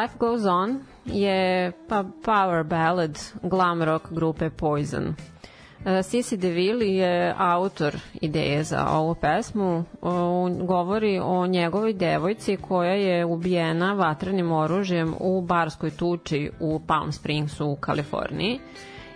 [0.00, 5.14] Life Goes On je pa power ballad glam rock grupe Poison.
[5.86, 9.84] Uh, Sissy DeVille je autor ideje za ovu pesmu.
[10.02, 17.12] On govori o njegovoj devojci koja je ubijena vatrenim oružjem u barskoj tuči u Palm
[17.12, 18.60] Springsu u Kaliforniji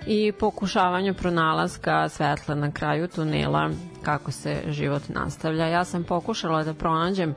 [0.06, 3.70] i pokušavanju pronalaska svetla na kraju tunela
[4.02, 5.66] kako se život nastavlja.
[5.66, 7.34] Ja sam pokušala da pronađem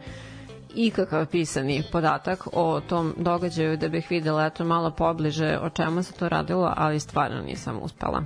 [0.76, 6.14] ikakav pisani podatak o tom događaju da bih videla eto malo pobliže o čemu se
[6.14, 8.23] to radilo, ali stvarno nisam uspela.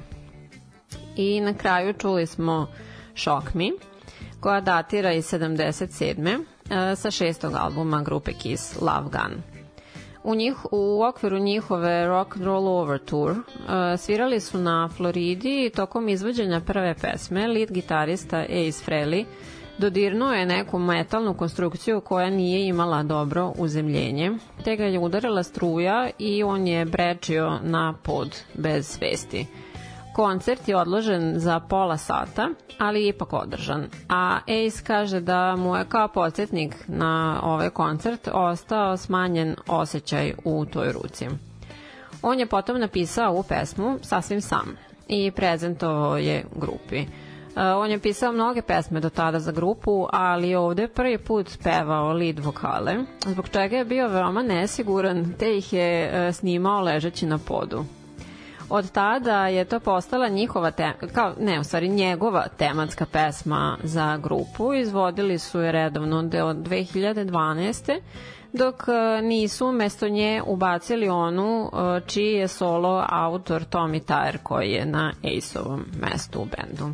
[1.18, 2.68] I na kraju čuli smo
[3.16, 3.70] Shock Me,
[4.40, 6.40] koja datira iz 77.
[6.70, 9.42] e, sa šestog albuma grupe Kiss Love Gun.
[10.24, 13.38] U, njih, u okviru njihove Rock and Roll Over Tour uh,
[13.98, 19.26] svirali su na Floridi i tokom izvođenja prve pesme lead gitarista Ace Frehley
[19.78, 24.32] dodirnuo je neku metalnu konstrukciju koja nije imala dobro uzemljenje,
[24.64, 29.46] te ga je udarila struja i on je brečio na pod bez svesti.
[30.18, 33.86] Koncert je odložen za pola sata, ali je ipak održan.
[34.10, 40.66] A Ace kaže da mu je kao podsjetnik na ovaj koncert ostao smanjen osjećaj u
[40.66, 41.28] toj ruci.
[42.22, 44.78] On je potom napisao ovu pesmu sasvim sam
[45.08, 47.00] i prezentovao je grupi.
[47.00, 47.08] Uh,
[47.56, 52.40] on je pisao mnoge pesme do tada za grupu, ali ovde prvi put pevao lead
[52.40, 52.96] vokale,
[53.26, 57.86] zbog čega je bio veoma nesiguran, te ih je uh, snimao ležeći na podu.
[58.70, 64.18] Od tada je to postala njihova te, kao ne, u stvari njegova tematska pesma za
[64.18, 64.74] grupu.
[64.74, 68.00] Izvodili su je redovno do 2012
[68.54, 74.72] dok e, nisu mesto nje ubacili onu e, čiji je solo autor Tommy Tyre koji
[74.72, 76.94] je na Ace-ovom mestu u bendu.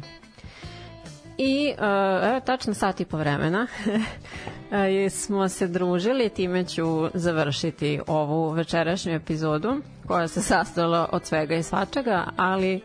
[1.38, 8.00] I uh, evo tačno sat i po vremena uh, smo se družili, time ću završiti
[8.08, 12.82] ovu večerašnju epizodu koja se sastojala od svega i svačega, ali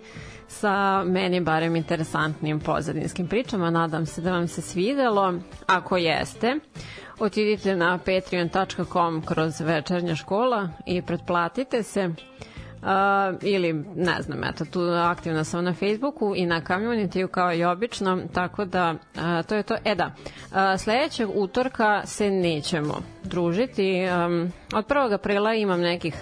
[0.49, 3.70] sa meni barem interesantnim pozadinskim pričama.
[3.70, 5.35] Nadam se da vam se svidelo.
[5.66, 6.55] Ako jeste,
[7.19, 12.11] otidite na patreon.com kroz večernja škola i pretplatite se
[13.42, 18.22] ili ne znam, eto, tu aktivna sam na Facebooku i na community kao i obično,
[18.34, 19.76] tako da uh, to je to.
[19.84, 20.06] E da,
[20.50, 22.94] uh, sledećeg utorka se nećemo
[23.24, 24.02] družiti.
[24.26, 25.14] Um, od 1.
[25.14, 26.14] aprila imam nekih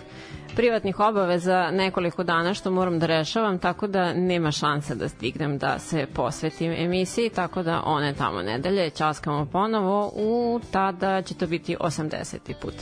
[0.56, 5.78] privatnih obaveza nekoliko dana što moram da rešavam, tako da nema šanse da stignem da
[5.78, 11.76] se posvetim emisiji, tako da one tamo nedelje časkamo ponovo u tada će to biti
[11.80, 12.38] 80.
[12.60, 12.74] put.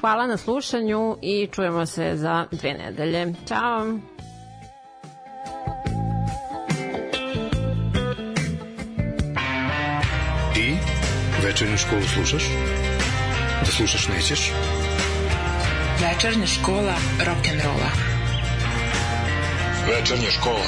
[0.00, 3.34] Hvala na slušanju i čujemo se za dve nedelje.
[3.48, 3.98] Ćao!
[10.54, 10.76] Ti
[11.44, 12.42] večernju školu slušaš?
[13.60, 14.52] Da slušaš nećeš?
[16.00, 17.90] Večernja škola rock'n'rolla.
[19.88, 20.66] Večernja škola.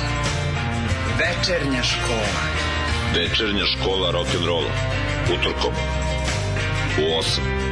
[1.19, 2.43] Večernja škola.
[3.15, 4.73] Večernja škola rock'n'rolla.
[5.35, 5.73] Utorkom.
[6.99, 7.72] U 8.